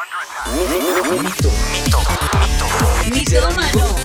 Mito. 0.00 1.50
Mitómano. 3.10 4.00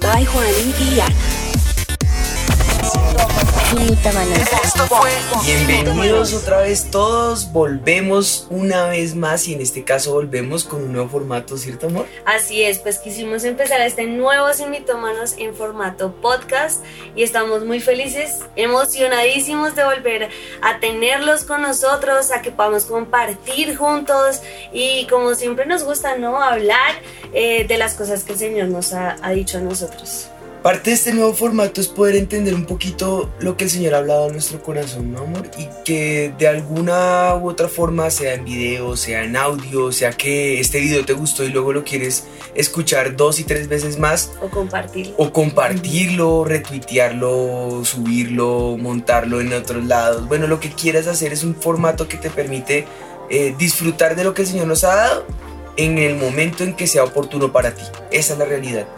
By 0.00 0.24
Juan 0.24 0.54
Ana. 3.70 4.24
Bienvenidos 5.44 6.32
otra 6.32 6.60
vez 6.60 6.90
todos, 6.90 7.52
volvemos 7.52 8.46
una 8.48 8.86
vez 8.86 9.14
más 9.14 9.46
y 9.46 9.52
en 9.52 9.60
este 9.60 9.84
caso 9.84 10.14
volvemos 10.14 10.64
con 10.64 10.82
un 10.84 10.92
nuevo 10.94 11.10
formato, 11.10 11.58
¿cierto 11.58 11.88
amor? 11.88 12.06
Así 12.24 12.62
es, 12.62 12.78
pues 12.78 12.98
quisimos 12.98 13.44
empezar 13.44 13.82
este 13.82 14.06
nuevo 14.06 14.54
Sin 14.54 14.70
Mitómanos 14.70 15.34
en 15.36 15.54
formato 15.54 16.14
podcast 16.14 16.82
y 17.14 17.22
estamos 17.22 17.66
muy 17.66 17.80
felices, 17.80 18.38
emocionadísimos 18.56 19.76
de 19.76 19.84
volver 19.84 20.30
a 20.62 20.80
tenerlos 20.80 21.44
con 21.44 21.60
nosotros, 21.60 22.30
a 22.30 22.40
que 22.40 22.50
podamos 22.50 22.86
compartir 22.86 23.76
juntos 23.76 24.40
y 24.72 25.06
como 25.08 25.34
siempre 25.34 25.66
nos 25.66 25.84
gusta, 25.84 26.16
¿no? 26.16 26.42
Hablar 26.42 26.94
eh, 27.34 27.66
de 27.66 27.76
las 27.76 27.94
cosas 27.94 28.24
que 28.24 28.32
el 28.32 28.38
Señor 28.38 28.68
nos 28.68 28.94
ha, 28.94 29.16
ha 29.20 29.30
dicho 29.32 29.58
a 29.58 29.60
nosotros. 29.60 30.30
Parte 30.62 30.90
de 30.90 30.96
este 30.96 31.14
nuevo 31.14 31.32
formato 31.34 31.80
es 31.80 31.86
poder 31.86 32.16
entender 32.16 32.52
un 32.52 32.64
poquito 32.64 33.30
lo 33.38 33.56
que 33.56 33.64
el 33.64 33.70
Señor 33.70 33.94
ha 33.94 33.98
hablado 33.98 34.28
a 34.28 34.32
nuestro 34.32 34.60
corazón, 34.60 35.12
¿no, 35.12 35.20
amor? 35.20 35.48
Y 35.56 35.68
que 35.84 36.34
de 36.36 36.48
alguna 36.48 37.36
u 37.36 37.48
otra 37.48 37.68
forma, 37.68 38.10
sea 38.10 38.34
en 38.34 38.44
video, 38.44 38.96
sea 38.96 39.22
en 39.22 39.36
audio, 39.36 39.92
sea 39.92 40.10
que 40.10 40.58
este 40.58 40.80
video 40.80 41.04
te 41.04 41.12
gustó 41.12 41.44
y 41.44 41.50
luego 41.50 41.72
lo 41.72 41.84
quieres 41.84 42.24
escuchar 42.56 43.14
dos 43.14 43.38
y 43.38 43.44
tres 43.44 43.68
veces 43.68 44.00
más, 44.00 44.32
O 44.42 44.50
compartirlo. 44.50 45.14
o 45.16 45.32
compartirlo, 45.32 46.44
retuitearlo, 46.44 47.82
subirlo, 47.84 48.76
montarlo 48.78 49.40
en 49.40 49.52
otros 49.52 49.84
lados. 49.84 50.26
Bueno, 50.26 50.48
lo 50.48 50.58
que 50.58 50.70
quieras 50.72 51.06
hacer 51.06 51.32
es 51.32 51.44
un 51.44 51.54
formato 51.54 52.08
que 52.08 52.16
te 52.16 52.30
permite 52.30 52.84
eh, 53.30 53.54
disfrutar 53.56 54.16
de 54.16 54.24
lo 54.24 54.34
que 54.34 54.42
el 54.42 54.48
Señor 54.48 54.66
nos 54.66 54.82
ha 54.82 54.94
dado 54.96 55.24
en 55.76 55.98
el 55.98 56.16
momento 56.16 56.64
en 56.64 56.74
que 56.74 56.88
sea 56.88 57.04
oportuno 57.04 57.52
para 57.52 57.74
ti. 57.74 57.84
Esa 58.10 58.32
es 58.32 58.38
la 58.40 58.44
realidad. 58.44 58.88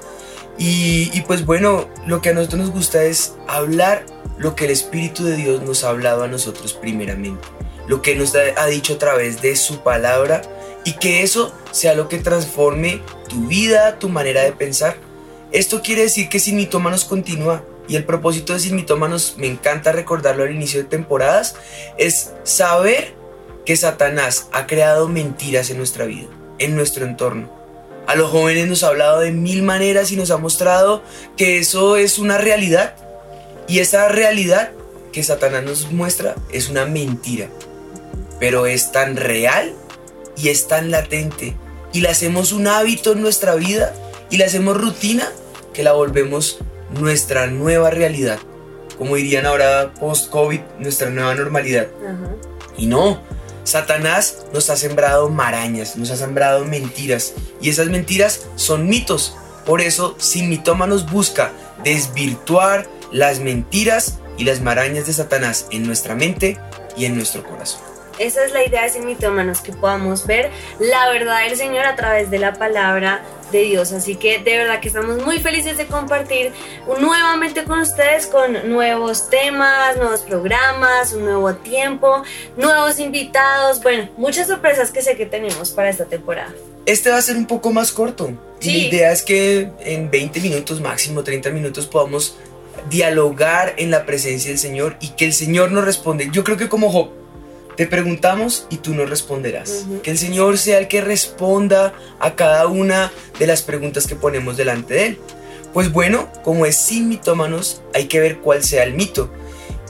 Y, 0.58 1.22
pues 1.22 1.46
bueno, 1.46 1.88
lo 2.06 2.20
que 2.20 2.30
a 2.30 2.34
nosotros 2.34 2.60
nos 2.60 2.70
gusta 2.70 3.02
es 3.04 3.34
hablar 3.48 4.04
lo 4.36 4.54
que 4.54 4.66
el 4.66 4.70
Espíritu 4.70 5.24
de 5.24 5.36
Dios 5.36 5.62
nos 5.62 5.84
ha 5.84 5.90
hablado 5.90 6.22
a 6.22 6.28
nosotros 6.28 6.74
primeramente. 6.74 7.46
Lo 7.86 8.02
que 8.02 8.14
nos 8.14 8.34
ha 8.34 8.40
ha 8.56 8.66
dicho 8.66 8.94
a 8.94 8.98
través 8.98 9.40
de 9.40 9.56
su 9.56 9.80
palabra 9.80 10.42
y 10.84 10.94
que 10.94 11.22
eso 11.22 11.52
sea 11.70 11.94
lo 11.94 12.08
que 12.08 12.18
transforme 12.18 13.00
tu 13.28 13.46
vida, 13.46 13.98
tu 13.98 14.08
manera 14.08 14.42
de 14.42 14.52
pensar. 14.52 14.96
Esto 15.52 15.82
quiere 15.82 16.02
decir 16.02 16.28
que 16.28 16.40
Sin 16.40 16.56
Mitómanos 16.56 17.04
continúa 17.04 17.64
y 17.88 17.96
el 17.96 18.04
propósito 18.04 18.52
de 18.52 18.60
Sin 18.60 18.76
Mitómanos, 18.76 19.34
me 19.36 19.48
encanta 19.48 19.92
recordarlo 19.92 20.44
al 20.44 20.54
inicio 20.54 20.80
de 20.80 20.88
temporadas, 20.88 21.56
es 21.98 22.32
saber 22.44 23.14
que 23.66 23.76
Satanás 23.76 24.48
ha 24.52 24.66
creado 24.66 25.08
mentiras 25.08 25.70
en 25.70 25.78
nuestra 25.78 26.04
vida, 26.04 26.28
en 26.58 26.76
nuestro 26.76 27.04
entorno. 27.04 27.59
A 28.10 28.16
los 28.16 28.32
jóvenes 28.32 28.66
nos 28.66 28.82
ha 28.82 28.88
hablado 28.88 29.20
de 29.20 29.30
mil 29.30 29.62
maneras 29.62 30.10
y 30.10 30.16
nos 30.16 30.32
ha 30.32 30.36
mostrado 30.36 31.00
que 31.36 31.60
eso 31.60 31.96
es 31.96 32.18
una 32.18 32.38
realidad. 32.38 32.96
Y 33.68 33.78
esa 33.78 34.08
realidad 34.08 34.72
que 35.12 35.22
Satanás 35.22 35.62
nos 35.62 35.92
muestra 35.92 36.34
es 36.52 36.68
una 36.70 36.86
mentira. 36.86 37.46
Pero 38.40 38.66
es 38.66 38.90
tan 38.90 39.14
real 39.14 39.76
y 40.36 40.48
es 40.48 40.66
tan 40.66 40.90
latente. 40.90 41.54
Y 41.92 42.00
la 42.00 42.10
hacemos 42.10 42.50
un 42.50 42.66
hábito 42.66 43.12
en 43.12 43.22
nuestra 43.22 43.54
vida 43.54 43.94
y 44.28 44.38
la 44.38 44.46
hacemos 44.46 44.76
rutina 44.76 45.30
que 45.72 45.84
la 45.84 45.92
volvemos 45.92 46.58
nuestra 46.98 47.46
nueva 47.46 47.90
realidad. 47.90 48.40
Como 48.98 49.14
dirían 49.14 49.46
ahora 49.46 49.94
post-COVID, 50.00 50.58
nuestra 50.80 51.10
nueva 51.10 51.36
normalidad. 51.36 51.86
Ajá. 52.04 52.34
Y 52.76 52.86
no, 52.86 53.22
Satanás 53.64 54.46
nos 54.52 54.70
ha 54.70 54.76
sembrado 54.76 55.28
marañas, 55.28 55.96
nos 55.96 56.10
ha 56.10 56.16
sembrado 56.16 56.64
mentiras. 56.64 57.34
Y 57.60 57.70
esas 57.70 57.88
mentiras 57.88 58.46
son 58.56 58.88
mitos. 58.88 59.36
Por 59.64 59.80
eso, 59.80 60.16
Sin 60.18 60.48
Mitómanos 60.48 61.10
busca 61.10 61.52
desvirtuar 61.84 62.86
las 63.12 63.40
mentiras 63.40 64.18
y 64.36 64.44
las 64.44 64.60
marañas 64.60 65.06
de 65.06 65.12
Satanás 65.12 65.66
en 65.70 65.86
nuestra 65.86 66.14
mente 66.14 66.58
y 66.96 67.04
en 67.04 67.16
nuestro 67.16 67.44
corazón. 67.44 67.80
Esa 68.18 68.44
es 68.44 68.52
la 68.52 68.64
idea 68.64 68.82
de 68.82 68.90
Sin 68.90 69.06
Mitómanos, 69.06 69.60
que 69.60 69.72
podamos 69.72 70.26
ver 70.26 70.50
la 70.78 71.08
verdad 71.08 71.44
del 71.44 71.56
Señor 71.56 71.86
a 71.86 71.96
través 71.96 72.30
de 72.30 72.38
la 72.38 72.54
palabra 72.54 73.22
de 73.50 73.62
Dios. 73.62 73.92
Así 73.92 74.16
que 74.16 74.38
de 74.38 74.56
verdad 74.58 74.80
que 74.80 74.88
estamos 74.88 75.24
muy 75.24 75.38
felices 75.40 75.76
de 75.76 75.86
compartir 75.86 76.52
nuevamente 77.00 77.64
con 77.64 77.80
ustedes 77.80 78.26
con 78.26 78.70
nuevos 78.70 79.28
temas, 79.30 79.96
nuevos 79.96 80.20
programas, 80.20 81.12
un 81.12 81.24
nuevo 81.24 81.54
tiempo, 81.54 82.22
nuevos 82.56 82.98
invitados, 83.00 83.82
bueno, 83.82 84.08
muchas 84.16 84.46
sorpresas 84.48 84.90
que 84.90 85.02
sé 85.02 85.16
que 85.16 85.26
tenemos 85.26 85.70
para 85.70 85.90
esta 85.90 86.04
temporada. 86.04 86.52
Este 86.86 87.10
va 87.10 87.18
a 87.18 87.22
ser 87.22 87.36
un 87.36 87.46
poco 87.46 87.72
más 87.72 87.92
corto. 87.92 88.30
Y 88.60 88.64
Sí. 88.64 88.72
la 88.72 88.88
idea 88.88 89.12
es 89.12 89.22
que 89.22 89.70
en 89.80 90.10
20 90.10 90.40
minutos, 90.40 90.80
máximo 90.80 91.22
30 91.22 91.50
minutos, 91.50 91.86
podamos 91.86 92.36
dialogar 92.88 93.74
en 93.76 93.90
la 93.90 94.06
presencia 94.06 94.50
del 94.50 94.58
Señor 94.58 94.96
y 95.00 95.08
que 95.10 95.24
el 95.26 95.32
Señor 95.32 95.70
nos 95.72 95.84
responde. 95.84 96.28
Yo 96.32 96.44
creo 96.44 96.56
que 96.56 96.68
como 96.68 96.90
Job, 96.90 97.10
te 97.80 97.86
preguntamos 97.86 98.66
y 98.68 98.76
tú 98.76 98.92
nos 98.92 99.08
responderás. 99.08 99.86
Que 100.02 100.10
el 100.10 100.18
Señor 100.18 100.58
sea 100.58 100.76
el 100.76 100.86
que 100.86 101.00
responda 101.00 101.94
a 102.18 102.34
cada 102.36 102.66
una 102.66 103.10
de 103.38 103.46
las 103.46 103.62
preguntas 103.62 104.06
que 104.06 104.14
ponemos 104.14 104.58
delante 104.58 104.92
de 104.92 105.06
Él. 105.06 105.18
Pues 105.72 105.90
bueno, 105.90 106.30
como 106.44 106.66
es 106.66 106.76
sin 106.76 107.08
mitómanos, 107.08 107.80
hay 107.94 108.04
que 108.04 108.20
ver 108.20 108.40
cuál 108.40 108.64
sea 108.64 108.82
el 108.82 108.92
mito. 108.92 109.32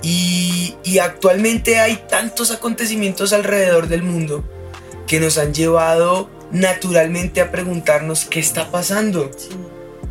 Y, 0.05 0.77
y 0.85 1.01
actualmente 1.01 1.81
hay 1.81 2.01
tantos 2.09 2.53
acontecimientos 2.53 3.33
alrededor 3.33 3.89
del 3.89 4.05
mundo 4.05 4.45
que 5.09 5.19
nos 5.19 5.37
han 5.37 5.53
llevado 5.53 6.31
naturalmente 6.53 7.41
a 7.41 7.51
preguntarnos 7.51 8.25
qué 8.25 8.39
está 8.39 8.71
pasando. 8.71 9.33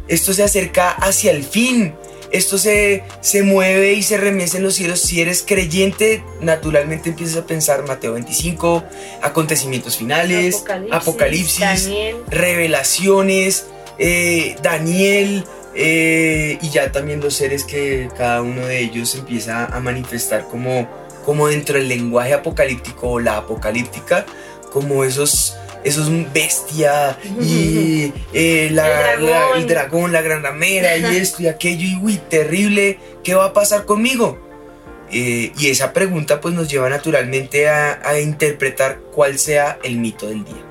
Esto 0.09 0.34
se 0.34 0.44
acerca 0.44 0.91
hacia 0.91 1.31
el 1.31 1.45
fin. 1.45 1.95
Esto 2.31 2.57
se, 2.57 3.03
se 3.22 3.44
mueve 3.44 3.94
y 3.94 4.03
se 4.03 4.17
remece 4.17 4.57
en 4.57 4.63
los 4.63 4.75
cielos. 4.75 5.00
Si 5.01 5.22
eres 5.22 5.44
creyente, 5.45 6.23
naturalmente 6.41 7.09
empiezas 7.09 7.38
a 7.38 7.47
pensar 7.47 7.88
Mateo 7.88 8.13
25, 8.13 8.84
acontecimientos 9.22 9.97
finales, 9.97 10.57
Apocalipsis, 10.57 10.94
Apocalipsis, 10.94 11.59
Daniel. 11.59 12.16
revelaciones, 12.29 13.66
eh, 13.97 14.56
Daniel 14.62 15.44
eh, 15.75 16.57
y 16.62 16.69
ya 16.69 16.91
también 16.91 17.22
los 17.22 17.35
seres 17.35 17.63
que 17.63 18.09
cada 18.18 18.41
uno 18.41 18.66
de 18.66 18.79
ellos 18.79 19.13
empieza 19.16 19.66
a 19.66 19.79
manifestar 19.79 20.47
como, 20.47 20.89
como 21.25 21.47
dentro 21.47 21.78
del 21.78 21.88
lenguaje 21.88 22.34
apocalíptico 22.34 23.12
o 23.12 23.19
la 23.19 23.38
apocalíptica, 23.38 24.25
como 24.72 25.03
esos, 25.03 25.56
esos 25.84 26.09
bestia 26.34 27.17
y 27.41 28.12
eh, 28.34 28.69
la- 28.72 29.13
El 29.13 29.25
la- 29.25 29.31
dragón. 29.31 29.57
el 29.59 29.67
dragón, 29.67 30.12
la 30.12 30.22
gran 30.22 30.44
ramera 30.44 30.97
y 30.97 31.16
esto 31.17 31.44
y 31.44 31.47
aquello 31.47 31.85
y 31.88 31.95
uy, 32.03 32.17
terrible, 32.29 33.00
¿qué 33.23 33.34
va 33.35 33.45
a 33.45 33.53
pasar 33.53 33.85
conmigo? 33.85 34.38
Eh, 35.12 35.53
y 35.57 35.69
esa 35.69 35.91
pregunta 35.94 36.39
pues 36.41 36.53
nos 36.53 36.69
lleva 36.69 36.88
naturalmente 36.89 37.68
a, 37.68 38.00
a 38.07 38.19
interpretar 38.19 39.00
cuál 39.13 39.39
sea 39.39 39.79
el 39.84 39.97
mito 39.97 40.28
del 40.28 40.44
día. 40.45 40.63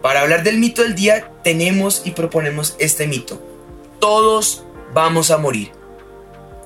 Para 0.00 0.20
hablar 0.22 0.42
del 0.42 0.58
mito 0.58 0.82
del 0.82 0.94
día 0.94 1.30
tenemos 1.44 2.02
y 2.04 2.12
proponemos 2.12 2.76
este 2.78 3.06
mito. 3.06 3.42
Todos 4.00 4.64
vamos 4.94 5.30
a 5.30 5.38
morir. 5.38 5.70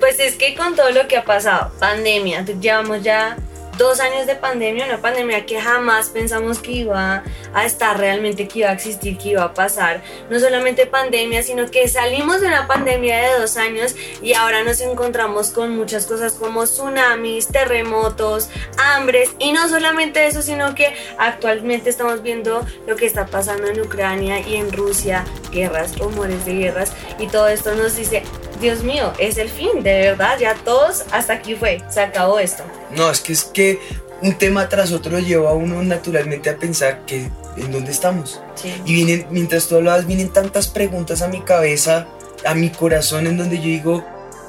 Pues 0.00 0.18
es 0.18 0.34
que 0.36 0.54
con 0.54 0.74
todo 0.76 0.90
lo 0.90 1.06
que 1.08 1.16
ha 1.16 1.24
pasado, 1.24 1.72
pandemia, 1.78 2.44
llevamos 2.44 3.02
ya 3.02 3.36
dos 3.80 3.98
años 3.98 4.26
de 4.26 4.36
pandemia, 4.36 4.84
una 4.84 5.00
pandemia 5.00 5.46
que 5.46 5.58
jamás 5.58 6.10
pensamos 6.10 6.58
que 6.58 6.72
iba 6.72 7.24
a 7.54 7.64
estar 7.64 7.96
realmente, 7.96 8.46
que 8.46 8.58
iba 8.58 8.68
a 8.68 8.74
existir, 8.74 9.16
que 9.16 9.30
iba 9.30 9.42
a 9.42 9.54
pasar. 9.54 10.02
No 10.28 10.38
solamente 10.38 10.84
pandemia, 10.84 11.42
sino 11.42 11.70
que 11.70 11.88
salimos 11.88 12.42
de 12.42 12.48
una 12.48 12.66
pandemia 12.66 13.16
de 13.16 13.38
dos 13.40 13.56
años 13.56 13.96
y 14.20 14.34
ahora 14.34 14.62
nos 14.64 14.82
encontramos 14.82 15.50
con 15.50 15.74
muchas 15.74 16.04
cosas 16.04 16.34
como 16.34 16.64
tsunamis, 16.64 17.48
terremotos, 17.48 18.50
hambres 18.76 19.30
y 19.38 19.52
no 19.52 19.66
solamente 19.70 20.26
eso, 20.26 20.42
sino 20.42 20.74
que 20.74 20.94
actualmente 21.16 21.88
estamos 21.88 22.22
viendo 22.22 22.66
lo 22.86 22.96
que 22.96 23.06
está 23.06 23.24
pasando 23.24 23.68
en 23.68 23.80
Ucrania 23.80 24.46
y 24.46 24.56
en 24.56 24.70
Rusia, 24.72 25.24
guerras, 25.52 25.98
rumores 25.98 26.44
de 26.44 26.52
guerras 26.52 26.92
y 27.18 27.28
todo 27.28 27.48
esto 27.48 27.74
nos 27.74 27.96
dice, 27.96 28.24
Dios 28.60 28.82
mío, 28.82 29.12
es 29.18 29.38
el 29.38 29.48
fin, 29.48 29.82
de 29.82 30.00
verdad, 30.02 30.38
ya 30.38 30.54
todos 30.54 31.04
hasta 31.12 31.32
aquí 31.34 31.54
fue, 31.54 31.82
se 31.88 32.00
acabó 32.00 32.38
esto. 32.38 32.62
No, 32.94 33.10
es 33.10 33.20
que 33.20 33.32
es 33.32 33.44
que 33.44 33.78
un 34.22 34.34
tema 34.34 34.68
tras 34.68 34.92
otro 34.92 35.18
lleva 35.18 35.50
a 35.50 35.54
uno 35.54 35.82
naturalmente 35.82 36.50
a 36.50 36.56
pensar 36.56 37.04
que 37.06 37.28
en 37.56 37.72
dónde 37.72 37.90
estamos. 37.90 38.40
Sí. 38.54 38.72
Y 38.84 38.94
vienen, 38.94 39.26
mientras 39.30 39.66
tú 39.66 39.76
hablabas, 39.76 40.06
vienen 40.06 40.28
tantas 40.30 40.68
preguntas 40.68 41.22
a 41.22 41.28
mi 41.28 41.40
cabeza, 41.40 42.06
a 42.44 42.54
mi 42.54 42.70
corazón, 42.70 43.26
en 43.26 43.38
donde 43.38 43.56
yo 43.56 43.64
digo, 43.64 44.04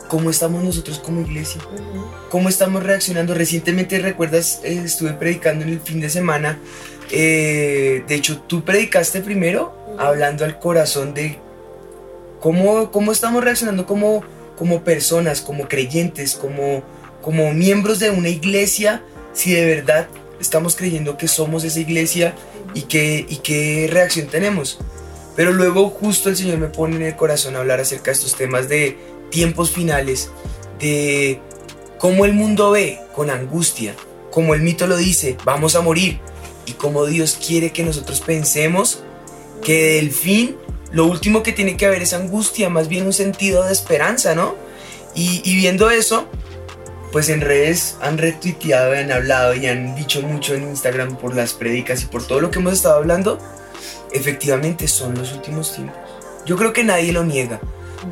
¿cómo 0.10 0.30
estamos 0.30 0.62
nosotros 0.64 1.00
como 1.00 1.22
iglesia? 1.22 1.62
¿Cómo 2.30 2.50
estamos 2.50 2.84
reaccionando? 2.84 3.34
Recientemente, 3.34 3.98
recuerdas, 4.00 4.60
Eh, 4.64 4.82
estuve 4.84 5.14
predicando 5.14 5.64
en 5.64 5.72
el 5.72 5.80
fin 5.80 6.02
de 6.02 6.10
semana. 6.10 6.60
eh, 7.14 8.04
de 8.08 8.16
hecho, 8.16 8.42
tú 8.42 8.64
predicaste 8.64 9.22
primero, 9.22 9.74
hablando 9.98 10.46
al 10.46 10.60
corazón 10.60 11.14
de 11.14 11.40
cómo, 12.42 12.92
cómo 12.92 13.14
estamos 13.14 13.42
reaccionando 13.42 13.86
como, 13.86 14.24
como 14.58 14.84
personas, 14.84 15.40
como 15.40 15.70
creyentes, 15.70 16.36
como, 16.36 16.84
como 17.22 17.54
miembros 17.54 18.00
de 18.00 18.10
una 18.10 18.28
iglesia 18.28 19.02
si 19.32 19.54
de 19.54 19.66
verdad 19.66 20.08
estamos 20.42 20.76
creyendo 20.76 21.18
que 21.18 21.30
somos 21.30 21.64
esa 21.64 21.80
iglesia 21.80 22.36
y 22.74 22.82
qué, 22.82 23.26
y 23.30 23.38
qué 23.38 23.88
reacción 23.90 24.28
tenemos. 24.28 24.80
Pero 25.36 25.54
luego 25.54 25.90
justo 25.90 26.28
el 26.28 26.36
Señor 26.36 26.58
me 26.58 26.68
pone 26.68 26.98
en 26.98 27.04
el 27.04 27.16
corazón 27.16 27.56
a 27.56 27.60
hablar 27.60 27.80
acerca 27.80 28.06
de 28.06 28.14
estos 28.14 28.36
temas 28.36 28.68
de 28.68 28.98
tiempos 29.30 29.72
finales, 29.72 30.30
de 30.80 31.40
cómo 31.98 32.26
el 32.26 32.34
mundo 32.34 32.72
ve 32.72 33.00
con 33.16 33.30
angustia, 33.30 33.96
como 34.32 34.56
el 34.56 34.62
mito 34.62 34.88
lo 34.88 34.98
dice, 34.98 35.38
vamos 35.46 35.76
a 35.76 35.82
morir, 35.82 36.20
y 36.66 36.74
cómo 36.74 37.06
Dios 37.06 37.38
quiere 37.46 37.72
que 37.72 37.84
nosotros 37.84 38.20
pensemos 38.20 39.04
que 39.64 39.96
del 39.96 40.12
fin 40.12 40.58
lo 40.92 41.06
último 41.06 41.44
que 41.44 41.54
tiene 41.54 41.78
que 41.78 41.86
haber 41.86 42.02
es 42.02 42.14
angustia, 42.14 42.70
más 42.70 42.88
bien 42.88 43.06
un 43.06 43.14
sentido 43.14 43.64
de 43.64 43.72
esperanza, 43.72 44.36
¿no? 44.36 44.56
Y, 45.14 45.56
viendo 45.56 45.90
eso, 45.90 46.28
pues 47.12 47.30
en 47.30 47.42
redes 47.42 47.98
han 48.02 48.18
retuiteado, 48.18 48.94
han 48.94 49.12
hablado 49.12 49.54
y 49.56 49.68
han 49.68 49.96
dicho 49.96 50.22
mucho 50.22 50.54
en 50.54 50.64
Instagram 50.64 51.18
por 51.18 51.36
las 51.36 51.54
predicas 51.54 52.04
y 52.04 52.06
por 52.06 52.26
todo 52.26 52.40
lo 52.40 52.50
que 52.50 52.60
hemos 52.60 52.74
estado 52.74 52.96
hablando, 52.96 53.38
efectivamente 54.14 54.88
son 54.88 55.16
los 55.16 55.34
últimos 55.34 55.76
tiempos. 55.76 55.98
Yo 56.46 56.56
creo 56.56 56.74
que 56.74 56.84
nadie 56.84 57.12
lo 57.12 57.24
niega. 57.24 57.60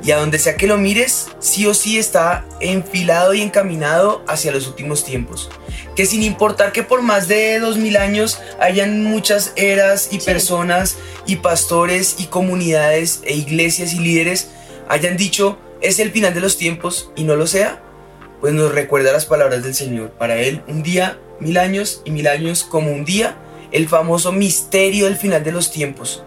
Y 0.04 0.12
a 0.12 0.18
donde 0.18 0.38
sea 0.38 0.56
que 0.56 0.68
lo 0.68 0.78
mires, 0.78 1.28
sí 1.40 1.66
o 1.66 1.74
sí 1.74 1.98
está 1.98 2.46
enfilado 2.60 3.34
y 3.34 3.42
encaminado 3.42 4.24
hacia 4.28 4.52
los 4.52 4.68
últimos 4.68 5.04
tiempos. 5.04 5.50
Que 5.96 6.06
sin 6.06 6.24
importar 6.24 6.72
que 6.72 6.84
por 6.84 7.02
más 7.02 7.28
de 7.28 7.60
dos 7.60 7.78
mil 7.78 7.98
años 7.98 8.40
hayan 8.60 9.04
muchas 9.04 9.54
eras 9.56 10.10
y 10.12 10.20
personas 10.20 10.98
y 11.26 11.38
pastores 11.38 12.16
y 12.20 12.26
comunidades 12.26 13.22
e 13.24 13.36
iglesias 13.36 13.94
y 13.94 14.00
líderes 14.00 14.50
hayan 14.90 15.18
dicho 15.18 15.58
es 15.82 16.00
el 16.00 16.12
final 16.12 16.34
de 16.34 16.42
los 16.42 16.58
tiempos 16.58 17.12
y 17.16 17.24
no 17.24 17.36
lo 17.36 17.48
sea, 17.48 17.82
pues 18.42 18.54
nos 18.54 18.74
recuerda 18.74 19.14
las 19.14 19.26
palabras 19.26 19.64
del 19.64 19.74
Señor. 19.74 20.12
Para 20.12 20.42
Él, 20.42 20.62
un 20.68 20.84
día, 20.84 21.18
mil 21.40 21.58
años 21.58 22.02
y 22.04 22.12
mil 22.12 22.28
años 22.28 22.64
como 22.64 22.92
un 22.92 23.06
día, 23.06 23.38
el 23.72 23.88
famoso 23.88 24.32
misterio 24.32 25.06
del 25.06 25.16
final 25.16 25.44
de 25.44 25.52
los 25.52 25.72
tiempos. 25.72 26.24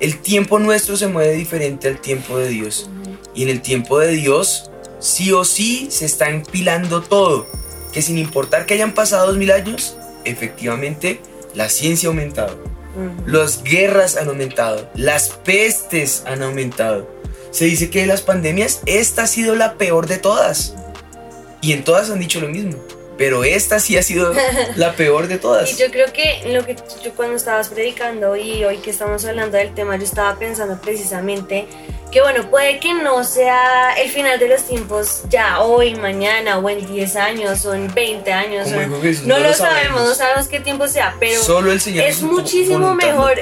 El 0.00 0.20
tiempo 0.20 0.58
nuestro 0.58 0.96
se 0.96 1.08
mueve 1.08 1.32
diferente 1.34 1.88
al 1.88 2.00
tiempo 2.00 2.38
de 2.38 2.48
Dios. 2.48 2.88
Y 3.34 3.42
en 3.42 3.48
el 3.48 3.60
tiempo 3.60 3.98
de 3.98 4.12
Dios, 4.12 4.70
sí 5.00 5.32
o 5.32 5.44
sí, 5.44 5.88
se 5.90 6.06
está 6.06 6.30
empilando 6.30 7.02
todo. 7.02 7.46
Que 7.92 8.02
sin 8.02 8.18
importar 8.18 8.66
que 8.66 8.74
hayan 8.74 8.92
pasado 8.92 9.26
dos 9.28 9.36
mil 9.36 9.50
años, 9.50 9.96
efectivamente, 10.24 11.20
la 11.54 11.68
ciencia 11.68 12.08
ha 12.08 12.10
aumentado. 12.10 12.58
Las 13.26 13.62
guerras 13.62 14.16
han 14.16 14.28
aumentado. 14.28 14.88
Las 14.94 15.30
pestes 15.30 16.24
han 16.26 16.42
aumentado. 16.42 17.08
Se 17.50 17.64
dice 17.64 17.90
que 17.90 18.00
de 18.00 18.06
las 18.06 18.22
pandemias, 18.22 18.80
esta 18.86 19.22
ha 19.22 19.26
sido 19.26 19.54
la 19.54 19.74
peor 19.74 20.06
de 20.06 20.18
todas. 20.18 20.74
Y 21.60 21.72
en 21.72 21.84
todas 21.84 22.10
han 22.10 22.18
dicho 22.18 22.40
lo 22.40 22.48
mismo. 22.48 22.76
Pero 23.16 23.42
esta 23.42 23.80
sí 23.80 23.96
ha 23.96 24.02
sido 24.02 24.32
la 24.76 24.94
peor 24.94 25.26
de 25.26 25.38
todas. 25.38 25.72
Y 25.72 25.76
yo 25.76 25.90
creo 25.90 26.12
que 26.12 26.52
lo 26.52 26.64
que 26.64 26.76
yo 27.04 27.12
cuando 27.14 27.36
estabas 27.36 27.68
predicando 27.68 28.36
y 28.36 28.64
hoy 28.64 28.78
que 28.78 28.90
estamos 28.90 29.24
hablando 29.24 29.56
del 29.56 29.74
tema, 29.74 29.96
yo 29.96 30.04
estaba 30.04 30.38
pensando 30.38 30.80
precisamente 30.80 31.66
que 32.10 32.20
bueno, 32.20 32.48
puede 32.50 32.78
que 32.80 32.94
no 32.94 33.24
sea 33.24 33.92
el 33.94 34.10
final 34.10 34.38
de 34.38 34.48
los 34.48 34.62
tiempos 34.64 35.22
ya 35.28 35.60
hoy, 35.60 35.94
mañana, 35.94 36.58
o 36.58 36.68
en 36.68 36.86
10 36.86 37.16
años, 37.16 37.64
o 37.64 37.74
en 37.74 37.92
20 37.92 38.32
años. 38.32 38.68
no, 39.24 39.38
lo, 39.38 39.52
sabemos, 39.52 40.02
no 40.02 40.14
sabemos 40.14 40.48
qué 40.48 40.60
tiempo 40.60 40.88
sea, 40.88 41.14
pero 41.20 41.42
Solo 41.42 41.72
el 41.72 41.80
Señor 41.80 42.04
es 42.04 42.22
muchísimo 42.22 42.94
mejor 42.94 43.36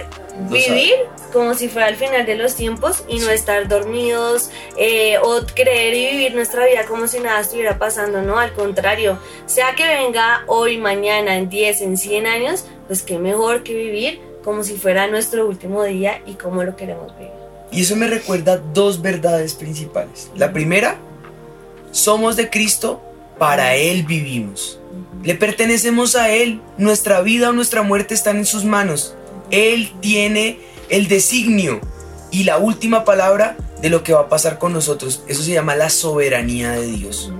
vivir 0.51 0.95
como 1.33 1.55
si 1.55 1.69
fuera 1.69 1.89
el 1.89 1.97
final 1.97 2.27
de 2.27 2.35
los 2.35 2.55
tiempos 2.55 3.05
y 3.09 3.19
no 3.19 3.31
estar 3.31 3.69
dormidos 3.69 4.51
eh, 4.77 5.19
o 5.19 5.41
creer 5.55 5.95
y 5.95 6.11
vivir 6.13 6.35
nuestra 6.35 6.67
vida 6.67 6.85
como 6.87 7.09
si 7.09 7.21
nada 7.21 7.41
estuviera 7.41 7.79
pasando, 7.79 8.23
no, 8.23 8.39
al 8.39 8.53
contrario, 8.53 9.19
sea 9.47 9.75
que 9.75 9.87
venga 9.87 10.45
hoy, 10.47 10.79
mañana, 10.79 11.37
en 11.37 11.49
10, 11.49 11.81
en 11.83 11.97
100 11.97 12.27
años, 12.27 12.65
pues 12.87 13.03
qué 13.03 13.19
mejor 13.19 13.63
que 13.63 13.75
vivir 13.75 14.21
como 14.45 14.63
si 14.63 14.77
fuera 14.77 15.07
nuestro 15.09 15.47
último 15.47 15.83
día 15.85 16.23
y 16.25 16.35
como 16.35 16.63
lo 16.63 16.77
queremos 16.77 17.17
vivir. 17.19 17.46
Y 17.73 17.83
eso 17.83 17.97
me 17.97 18.07
recuerda 18.07 18.59
dos 18.59 19.03
verdades 19.03 19.55
principales. 19.55 20.31
La 20.37 20.53
primera, 20.53 20.99
somos 21.91 22.37
de 22.37 22.49
Cristo, 22.51 23.03
para 23.39 23.75
Él 23.75 24.05
vivimos. 24.05 24.81
Le 25.23 25.35
pertenecemos 25.35 26.17
a 26.17 26.31
Él, 26.31 26.61
nuestra 26.79 27.21
vida 27.21 27.51
o 27.51 27.53
nuestra 27.53 27.83
muerte 27.83 28.15
están 28.15 28.37
en 28.37 28.47
sus 28.47 28.65
manos. 28.65 29.15
Él 29.51 29.93
tiene 30.01 30.59
el 30.89 31.09
designio 31.09 31.81
y 32.31 32.45
la 32.45 32.59
última 32.59 33.05
palabra 33.05 33.57
de 33.81 33.91
lo 33.91 34.03
que 34.03 34.13
va 34.13 34.21
a 34.21 34.29
pasar 34.29 34.59
con 34.59 34.73
nosotros. 34.73 35.23
Eso 35.29 35.43
se 35.43 35.53
llama 35.53 35.77
la 35.77 35.91
soberanía 35.91 36.73
de 36.73 36.87
Dios. 36.87 37.33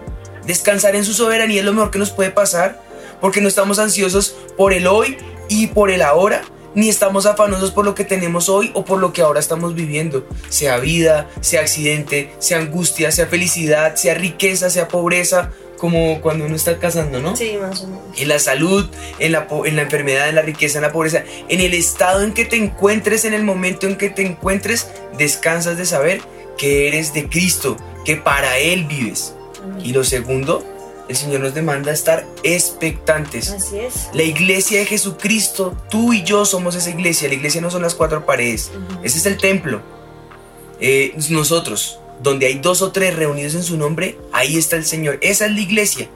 Descansar 0.47 0.95
en 0.97 1.05
su 1.05 1.13
soberanía 1.13 1.61
es 1.61 1.65
lo 1.65 1.73
mejor 1.73 1.91
que 1.91 1.99
nos 1.99 2.11
puede 2.11 2.31
pasar 2.31 2.83
porque 3.21 3.41
no 3.41 3.49
estamos 3.49 3.79
ansiosos 3.79 4.37
por 4.57 4.73
el 4.73 4.87
hoy 4.87 5.17
y 5.49 5.69
por 5.69 5.91
el 5.91 6.03
ahora, 6.03 6.43
ni 6.77 6.91
estamos 6.91 7.27
afanosos 7.27 7.73
por 7.73 7.85
lo 7.85 7.95
que 7.95 8.05
tenemos 8.05 8.49
hoy 8.49 8.71
o 8.75 8.85
por 8.85 9.01
lo 9.01 9.13
que 9.13 9.23
ahora 9.23 9.41
estamos 9.41 9.75
viviendo, 9.75 10.29
sea 10.51 10.79
vida, 10.79 11.29
sea 11.41 11.63
accidente, 11.63 12.31
sea 12.39 12.59
angustia, 12.59 13.11
sea 13.11 13.27
felicidad, 13.27 13.97
sea 13.97 14.15
riqueza, 14.15 14.69
sea 14.69 14.87
pobreza, 14.87 15.51
como 15.79 16.21
cuando 16.21 16.45
uno 16.45 16.55
está 16.55 16.79
casando, 16.79 17.21
¿no? 17.21 17.35
Sí, 17.35 17.57
más 17.61 17.83
o 17.83 17.89
menos. 17.89 18.03
En 18.17 18.29
la 18.29 18.39
salud, 18.39 18.89
en 19.19 19.33
la, 19.33 19.49
en 19.65 19.77
la 19.77 19.83
enfermedad, 19.83 20.29
en 20.29 20.35
la 20.35 20.43
riqueza, 20.43 20.79
en 20.79 20.83
la 20.83 20.93
pobreza, 20.93 21.25
en 21.49 21.61
el 21.61 21.73
estado 21.73 22.23
en 22.23 22.35
que 22.35 22.45
te 22.45 22.57
encuentres, 22.57 23.25
en 23.25 23.33
el 23.33 23.43
momento 23.43 23.87
en 23.87 23.97
que 23.97 24.11
te 24.11 24.23
encuentres, 24.23 24.89
descansas 25.17 25.79
de 25.79 25.87
saber 25.87 26.21
que 26.59 26.89
eres 26.89 27.15
de 27.15 27.29
Cristo, 27.29 27.79
que 28.05 28.17
para 28.17 28.59
Él 28.59 28.85
vives. 28.85 29.35
Y 29.83 29.93
lo 29.93 30.05
segundo, 30.05 30.65
el 31.09 31.17
Señor 31.17 31.41
nos 31.41 31.55
demanda 31.55 31.93
estar 31.93 32.27
expectantes. 32.43 33.51
Así 33.51 33.79
es. 33.79 34.09
La 34.13 34.23
iglesia 34.23 34.81
de 34.81 34.87
Jesucristo, 34.87 35.77
tú 35.89 36.13
y 36.13 36.23
yo 36.23 36.45
somos 36.45 36.75
esa 36.75 36.91
iglesia. 36.91 37.29
La 37.29 37.35
iglesia 37.35 37.61
no 37.61 37.71
son 37.71 37.83
las 37.83 37.95
cuatro 37.95 38.27
paredes. 38.27 38.71
Ese 39.03 39.19
es 39.19 39.27
el 39.27 39.37
templo. 39.37 39.81
Eh, 40.81 41.17
nosotros, 41.31 42.01
donde 42.23 42.47
hay 42.47 42.59
dos 42.59 42.83
o 42.83 42.93
tres 42.93 43.15
reunidos 43.15 43.55
en 43.55 43.63
su 43.63 43.77
nombre, 43.77 44.19
ahí 44.33 44.57
está 44.57 44.77
el 44.77 44.85
Señor. 44.85 45.19
Esa 45.21 45.47
es 45.47 45.53
la 45.53 45.61
iglesia. 45.61 46.09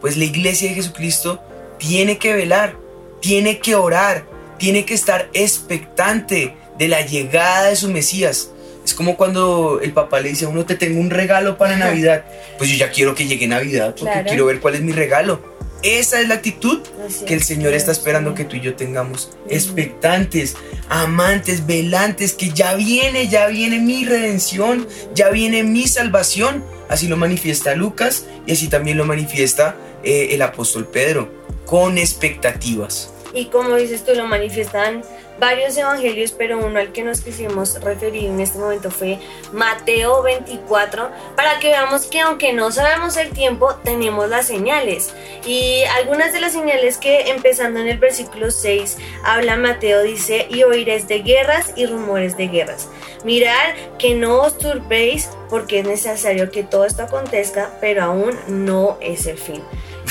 Pues 0.00 0.16
la 0.16 0.24
iglesia 0.24 0.68
de 0.68 0.76
Jesucristo 0.76 1.40
tiene 1.78 2.18
que 2.18 2.32
velar, 2.32 2.76
tiene 3.20 3.58
que 3.58 3.74
orar, 3.74 4.26
tiene 4.58 4.84
que 4.84 4.94
estar 4.94 5.28
expectante 5.34 6.56
de 6.78 6.88
la 6.88 7.02
llegada 7.02 7.68
de 7.68 7.76
su 7.76 7.88
Mesías. 7.90 8.50
Es 8.88 8.94
como 8.94 9.18
cuando 9.18 9.80
el 9.82 9.92
papá 9.92 10.18
le 10.18 10.30
dice 10.30 10.46
a 10.46 10.48
uno, 10.48 10.64
te 10.64 10.74
tengo 10.74 10.98
un 10.98 11.10
regalo 11.10 11.58
para 11.58 11.76
Navidad. 11.76 12.24
Pues 12.56 12.70
yo 12.70 12.76
ya 12.76 12.90
quiero 12.90 13.14
que 13.14 13.26
llegue 13.26 13.46
Navidad 13.46 13.94
porque 13.98 14.24
quiero 14.26 14.46
ver 14.46 14.60
cuál 14.60 14.76
es 14.76 14.80
mi 14.80 14.92
regalo. 14.92 15.42
Esa 15.82 16.22
es 16.22 16.26
la 16.26 16.36
actitud 16.36 16.80
que 17.26 17.34
el 17.34 17.42
Señor 17.42 17.74
está 17.74 17.92
esperando 17.92 18.34
que 18.34 18.46
tú 18.46 18.56
y 18.56 18.62
yo 18.62 18.76
tengamos. 18.76 19.36
Expectantes, 19.50 20.56
amantes, 20.88 21.66
velantes, 21.66 22.32
que 22.32 22.48
ya 22.48 22.76
viene, 22.76 23.28
ya 23.28 23.48
viene 23.48 23.78
mi 23.78 24.06
redención, 24.06 24.88
ya 25.14 25.28
viene 25.28 25.64
mi 25.64 25.86
salvación. 25.86 26.64
Así 26.88 27.08
lo 27.08 27.18
manifiesta 27.18 27.74
Lucas 27.74 28.24
y 28.46 28.52
así 28.52 28.68
también 28.68 28.96
lo 28.96 29.04
manifiesta 29.04 29.76
eh, 30.02 30.28
el 30.30 30.40
apóstol 30.40 30.86
Pedro, 30.86 31.30
con 31.66 31.98
expectativas. 31.98 33.12
Y 33.34 33.50
como 33.50 33.76
dices 33.76 34.02
tú, 34.02 34.14
lo 34.14 34.26
manifiestan 34.26 35.02
varios 35.38 35.76
evangelios, 35.76 36.32
pero 36.32 36.58
uno 36.58 36.78
al 36.78 36.92
que 36.92 37.02
nos 37.02 37.20
quisimos 37.20 37.80
referir 37.82 38.26
en 38.26 38.40
este 38.40 38.58
momento 38.58 38.90
fue 38.90 39.18
Mateo 39.52 40.22
24, 40.22 41.10
para 41.36 41.58
que 41.58 41.68
veamos 41.68 42.06
que 42.06 42.20
aunque 42.20 42.52
no 42.52 42.70
sabemos 42.70 43.16
el 43.16 43.30
tiempo, 43.30 43.74
tenemos 43.84 44.28
las 44.28 44.46
señales. 44.46 45.14
Y 45.44 45.82
algunas 45.96 46.32
de 46.32 46.40
las 46.40 46.52
señales 46.52 46.98
que 46.98 47.30
empezando 47.30 47.80
en 47.80 47.88
el 47.88 47.98
versículo 47.98 48.50
6 48.50 48.96
habla 49.24 49.56
Mateo 49.56 50.02
dice, 50.02 50.46
y 50.50 50.62
oiréis 50.62 51.08
de 51.08 51.20
guerras 51.20 51.72
y 51.76 51.86
rumores 51.86 52.36
de 52.36 52.48
guerras. 52.48 52.88
Mirad 53.24 53.74
que 53.98 54.14
no 54.14 54.40
os 54.42 54.58
turbéis 54.58 55.28
porque 55.48 55.80
es 55.80 55.86
necesario 55.86 56.50
que 56.50 56.62
todo 56.62 56.84
esto 56.84 57.02
acontezca, 57.02 57.70
pero 57.80 58.02
aún 58.02 58.38
no 58.48 58.98
es 59.00 59.26
el 59.26 59.38
fin. 59.38 59.62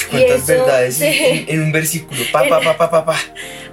¿Cuántas 0.09 0.45
verdades 0.45 1.01
en, 1.01 1.61
un 1.61 1.71
versículo? 1.71 2.21
Pa, 2.31 2.47
pa, 2.47 2.59
pa, 2.59 2.89
pa, 2.89 3.05
pa, 3.05 3.19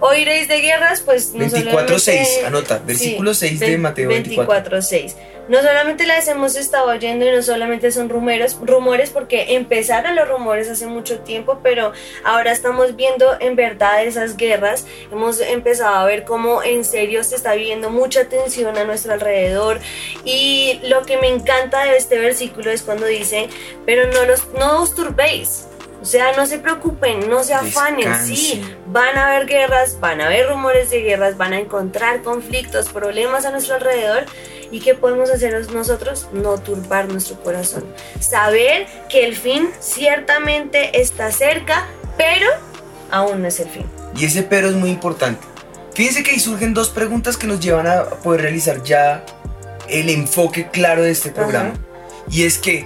Oiréis 0.00 0.49
de 0.49 0.61
guerras, 0.61 1.00
pues 1.00 1.33
no 1.33 1.45
24.6, 1.45 2.45
anota, 2.47 2.78
versículo 2.85 3.35
6 3.35 3.61
de 3.61 3.78
Mateo 3.78 4.09
24. 4.09 4.78
24.6. 4.78 5.14
No 5.47 5.61
solamente 5.61 6.07
las 6.07 6.26
hemos 6.28 6.57
estado 6.57 6.88
oyendo 6.88 7.26
y 7.26 7.31
no 7.31 7.43
solamente 7.43 7.90
son 7.90 8.09
rumores, 8.09 8.57
rumores 8.62 9.11
porque 9.11 9.54
empezaron 9.54 10.16
los 10.16 10.26
rumores 10.26 10.71
hace 10.71 10.87
mucho 10.87 11.19
tiempo, 11.19 11.61
pero 11.62 11.93
ahora 12.25 12.50
estamos 12.50 12.97
viendo 12.97 13.26
en 13.40 13.54
verdad 13.54 14.04
esas 14.04 14.38
guerras. 14.38 14.87
Hemos 15.12 15.40
empezado 15.40 15.97
a 15.97 16.04
ver 16.07 16.25
cómo 16.25 16.62
en 16.62 16.83
serio 16.85 17.23
se 17.25 17.37
está 17.37 17.54
viviendo 17.54 17.90
mucha 17.90 18.25
tensión 18.25 18.78
a 18.78 18.85
nuestro 18.85 19.12
alrededor. 19.12 19.81
Y 20.25 20.81
lo 20.85 21.02
que 21.02 21.19
me 21.19 21.28
encanta 21.28 21.85
de 21.85 21.99
este 21.99 22.19
versículo 22.19 22.71
es 22.71 22.83
cuando 22.83 23.04
dice, 23.04 23.49
pero 23.85 24.11
no, 24.12 24.25
los, 24.25 24.49
no 24.54 24.83
os 24.83 24.95
turbéis 24.95 25.66
o 26.04 26.06
sea, 26.06 26.37
no 26.37 26.46
se 26.46 26.58
preocupen, 26.58 27.30
no 27.30 27.42
se 27.42 27.54
afanen, 27.54 28.14
sí, 28.25 28.62
van 28.87 29.16
a 29.16 29.28
haber 29.28 29.46
guerras, 29.46 29.99
van 30.00 30.20
a 30.20 30.26
haber 30.26 30.49
rumores 30.50 30.90
de 30.90 31.00
guerras, 31.00 31.38
van 31.38 31.54
a 31.54 31.58
encontrar 31.58 32.23
conflictos, 32.23 32.90
problemas 32.90 33.46
a 33.46 33.50
nuestro 33.50 33.76
alrededor 33.76 34.26
¿Y 34.75 34.80
qué 34.80 34.96
podemos 34.96 35.30
hacer 35.30 35.70
nosotros? 35.70 36.26
No 36.32 36.58
turbar 36.58 37.08
nuestro 37.08 37.40
corazón. 37.40 37.84
Saber 38.18 38.88
que 39.08 39.25
el 39.25 39.37
fin 39.37 39.68
ciertamente 39.78 41.00
está 41.00 41.30
cerca, 41.30 41.87
pero 42.16 42.49
aún 43.12 43.42
no 43.42 43.46
es 43.46 43.61
el 43.61 43.68
fin. 43.68 43.87
Y 44.16 44.25
ese 44.25 44.42
pero 44.42 44.68
es 44.68 44.75
muy 44.75 44.90
importante. 44.90 45.46
Fíjense 45.94 46.25
que 46.25 46.32
ahí 46.32 46.40
surgen 46.40 46.75
dos 46.75 46.88
preguntas 46.88 47.37
que 47.37 47.46
nos 47.46 47.61
llevan 47.61 47.87
a 47.87 48.04
poder 48.04 48.40
realizar 48.40 48.82
ya 48.82 49.25
el 49.88 50.11
enfoque 50.11 50.68
claro 50.73 51.02
de 51.02 51.12
este 51.12 51.30
programa. 51.30 51.75
Y 52.28 52.42
es 52.42 52.58
que, 52.58 52.84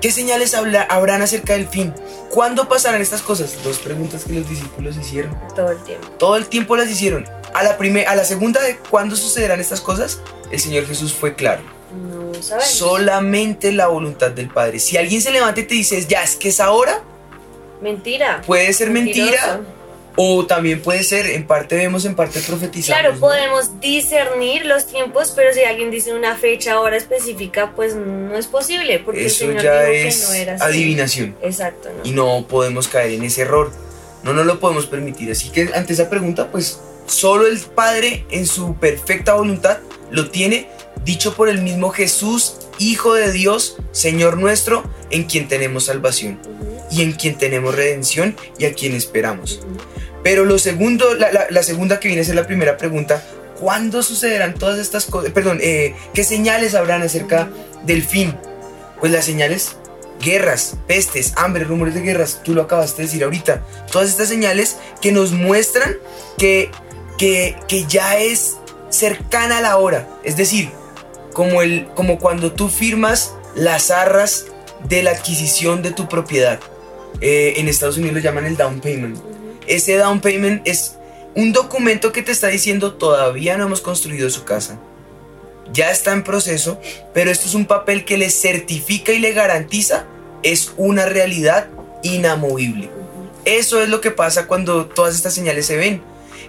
¿qué 0.00 0.10
señales 0.10 0.54
habrán 0.54 1.22
acerca 1.22 1.54
del 1.54 1.68
fin? 1.68 1.94
¿Cuándo 2.30 2.68
pasarán 2.68 3.00
estas 3.00 3.22
cosas? 3.22 3.62
Dos 3.64 3.78
preguntas 3.78 4.24
que 4.24 4.34
los 4.34 4.48
discípulos 4.48 4.96
hicieron. 4.96 5.36
Todo 5.54 5.70
el 5.72 5.82
tiempo. 5.82 6.08
Todo 6.18 6.36
el 6.36 6.46
tiempo 6.46 6.76
las 6.76 6.90
hicieron. 6.90 7.26
A 7.54 7.62
la, 7.62 7.76
a 8.06 8.14
la 8.14 8.24
segunda 8.24 8.60
de 8.60 8.76
cuándo 8.76 9.16
sucederán 9.16 9.60
estas 9.60 9.80
cosas, 9.80 10.20
el 10.50 10.60
Señor 10.60 10.86
Jesús 10.86 11.14
fue 11.14 11.34
claro. 11.34 11.62
No 11.92 12.34
sabemos. 12.42 12.70
Solamente 12.70 13.72
la 13.72 13.88
voluntad 13.88 14.30
del 14.30 14.48
Padre. 14.48 14.78
Si 14.78 14.96
alguien 14.96 15.22
se 15.22 15.30
levanta 15.30 15.60
y 15.60 15.64
te 15.64 15.74
dice, 15.74 16.04
ya 16.06 16.22
es 16.22 16.36
que 16.36 16.48
es 16.48 16.60
ahora. 16.60 17.02
Mentira. 17.80 18.42
Puede 18.46 18.72
ser 18.72 18.90
mentira 18.90 19.60
o 20.20 20.44
también 20.46 20.82
puede 20.82 21.04
ser, 21.04 21.26
en 21.26 21.46
parte 21.46 21.76
vemos, 21.76 22.04
en 22.04 22.16
parte 22.16 22.40
profetizamos. 22.40 23.00
Claro, 23.00 23.18
podemos 23.20 23.80
discernir 23.80 24.66
los 24.66 24.86
tiempos, 24.86 25.32
pero 25.36 25.52
si 25.54 25.62
alguien 25.62 25.92
dice 25.92 26.12
una 26.12 26.34
fecha, 26.34 26.80
hora 26.80 26.96
específica, 26.96 27.72
pues 27.76 27.94
no 27.94 28.36
es 28.36 28.48
posible, 28.48 28.98
porque 28.98 29.26
Eso 29.26 29.44
el 29.44 29.50
Señor 29.50 29.62
ya 29.62 29.84
dijo 29.84 30.08
es 30.08 30.16
que 30.16 30.26
no 30.26 30.32
era 30.34 30.54
así. 30.54 30.64
adivinación. 30.64 31.36
Exacto. 31.40 31.88
¿no? 31.96 32.00
Y 32.04 32.10
no 32.10 32.44
podemos 32.48 32.88
caer 32.88 33.12
en 33.12 33.22
ese 33.22 33.42
error. 33.42 33.70
No 34.24 34.32
nos 34.32 34.44
lo 34.44 34.58
podemos 34.58 34.86
permitir. 34.86 35.30
Así 35.30 35.50
que 35.50 35.70
ante 35.72 35.92
esa 35.92 36.10
pregunta, 36.10 36.50
pues 36.50 36.80
solo 37.06 37.46
el 37.46 37.58
Padre 37.60 38.26
en 38.32 38.44
su 38.46 38.74
perfecta 38.74 39.34
voluntad 39.34 39.78
lo 40.10 40.30
tiene 40.30 40.68
dicho 41.04 41.34
por 41.34 41.48
el 41.48 41.62
mismo 41.62 41.90
Jesús, 41.90 42.56
Hijo 42.80 43.14
de 43.14 43.30
Dios, 43.30 43.76
Señor 43.92 44.36
nuestro, 44.36 44.82
en 45.10 45.24
quien 45.24 45.46
tenemos 45.48 45.84
salvación 45.86 46.40
Ujú, 46.44 46.82
y 46.90 47.02
en 47.02 47.12
quien 47.12 47.38
tenemos 47.38 47.74
redención 47.74 48.36
y 48.58 48.64
a 48.66 48.72
quien 48.74 48.94
esperamos. 48.94 49.60
Pero 50.22 50.44
lo 50.44 50.58
segundo, 50.58 51.14
la, 51.14 51.46
la- 51.48 51.62
segunda 51.62 52.00
que 52.00 52.08
viene 52.08 52.22
a 52.22 52.24
ser 52.24 52.34
la 52.34 52.46
primera 52.46 52.76
pregunta, 52.76 53.22
¿cuándo 53.60 54.02
sucederán 54.02 54.54
todas 54.54 54.78
estas 54.78 55.06
cosas? 55.06 55.30
Perdón, 55.32 55.58
eh, 55.62 55.94
¿qué 56.14 56.24
señales 56.24 56.74
habrán 56.74 57.02
acerca 57.02 57.48
del 57.84 58.02
fin? 58.02 58.34
Pues 59.00 59.12
las 59.12 59.24
señales, 59.24 59.76
guerras, 60.20 60.76
pestes, 60.88 61.32
hambre, 61.36 61.64
rumores 61.64 61.94
de 61.94 62.00
guerras, 62.02 62.40
tú 62.44 62.52
lo 62.54 62.62
acabaste 62.62 63.02
de 63.02 63.08
decir 63.08 63.24
ahorita. 63.24 63.62
Todas 63.92 64.08
estas 64.08 64.28
señales 64.28 64.76
que 65.00 65.12
nos 65.12 65.30
muestran 65.32 65.96
que, 66.36 66.70
que, 67.16 67.56
que 67.68 67.84
ya 67.86 68.18
es 68.18 68.56
cercana 68.90 69.60
la 69.60 69.76
hora. 69.76 70.08
Es 70.24 70.36
decir, 70.36 70.70
como, 71.32 71.62
el, 71.62 71.86
como 71.94 72.18
cuando 72.18 72.52
tú 72.52 72.68
firmas 72.68 73.34
las 73.54 73.90
arras 73.92 74.46
de 74.88 75.02
la 75.04 75.12
adquisición 75.12 75.82
de 75.82 75.92
tu 75.92 76.08
propiedad. 76.08 76.58
Eh, 77.20 77.54
en 77.56 77.68
Estados 77.68 77.96
Unidos 77.96 78.14
lo 78.16 78.20
llaman 78.20 78.44
el 78.46 78.56
down 78.56 78.80
payment. 78.80 79.16
Ese 79.68 79.96
down 79.96 80.20
payment 80.20 80.66
es 80.66 80.96
un 81.34 81.52
documento 81.52 82.10
que 82.10 82.22
te 82.22 82.32
está 82.32 82.48
diciendo 82.48 82.94
todavía 82.94 83.56
no 83.56 83.66
hemos 83.66 83.80
construido 83.80 84.28
su 84.30 84.44
casa. 84.44 84.80
Ya 85.72 85.90
está 85.90 86.12
en 86.12 86.24
proceso, 86.24 86.80
pero 87.12 87.30
esto 87.30 87.46
es 87.46 87.54
un 87.54 87.66
papel 87.66 88.04
que 88.04 88.16
le 88.16 88.30
certifica 88.30 89.12
y 89.12 89.18
le 89.18 89.32
garantiza 89.32 90.06
es 90.42 90.72
una 90.76 91.04
realidad 91.06 91.68
inamovible. 92.02 92.90
Eso 93.44 93.82
es 93.82 93.88
lo 93.88 94.00
que 94.00 94.10
pasa 94.10 94.46
cuando 94.46 94.86
todas 94.86 95.14
estas 95.14 95.34
señales 95.34 95.66
se 95.66 95.76
ven, 95.76 96.02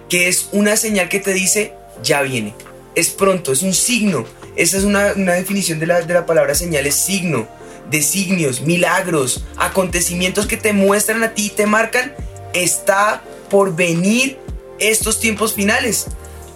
que 0.08 0.28
es 0.28 0.48
una 0.52 0.76
señal 0.76 1.08
que 1.08 1.20
te 1.20 1.32
dice 1.32 1.74
ya 2.02 2.22
viene, 2.22 2.54
es 2.94 3.10
pronto, 3.10 3.52
es 3.52 3.62
un 3.62 3.74
signo. 3.74 4.24
Esa 4.56 4.78
es 4.78 4.84
una, 4.84 5.12
una 5.14 5.34
definición 5.34 5.78
de 5.78 5.86
la, 5.86 6.02
de 6.02 6.14
la 6.14 6.26
palabra 6.26 6.54
señal, 6.54 6.86
es 6.86 6.96
signo, 6.96 7.46
designios, 7.90 8.62
milagros, 8.62 9.44
acontecimientos 9.56 10.46
que 10.46 10.56
te 10.56 10.72
muestran 10.72 11.22
a 11.22 11.34
ti 11.34 11.46
y 11.46 11.50
te 11.50 11.66
marcan, 11.66 12.14
está 12.52 13.22
por 13.48 13.74
venir 13.74 14.38
estos 14.78 15.20
tiempos 15.20 15.54
finales. 15.54 16.06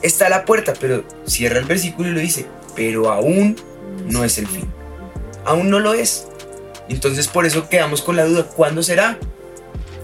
Está 0.02 0.26
a 0.26 0.30
la 0.30 0.44
puerta, 0.44 0.74
pero 0.78 1.04
cierra 1.26 1.58
el 1.58 1.64
versículo 1.64 2.10
y 2.10 2.12
lo 2.12 2.20
dice, 2.20 2.46
pero 2.74 3.10
aún 3.10 3.56
no 4.06 4.24
es 4.24 4.38
el 4.38 4.46
fin. 4.46 4.70
Aún 5.44 5.70
no 5.70 5.80
lo 5.80 5.94
es. 5.94 6.26
Entonces 6.88 7.28
por 7.28 7.46
eso 7.46 7.68
quedamos 7.68 8.02
con 8.02 8.16
la 8.16 8.24
duda, 8.24 8.44
¿cuándo 8.44 8.82
será? 8.82 9.18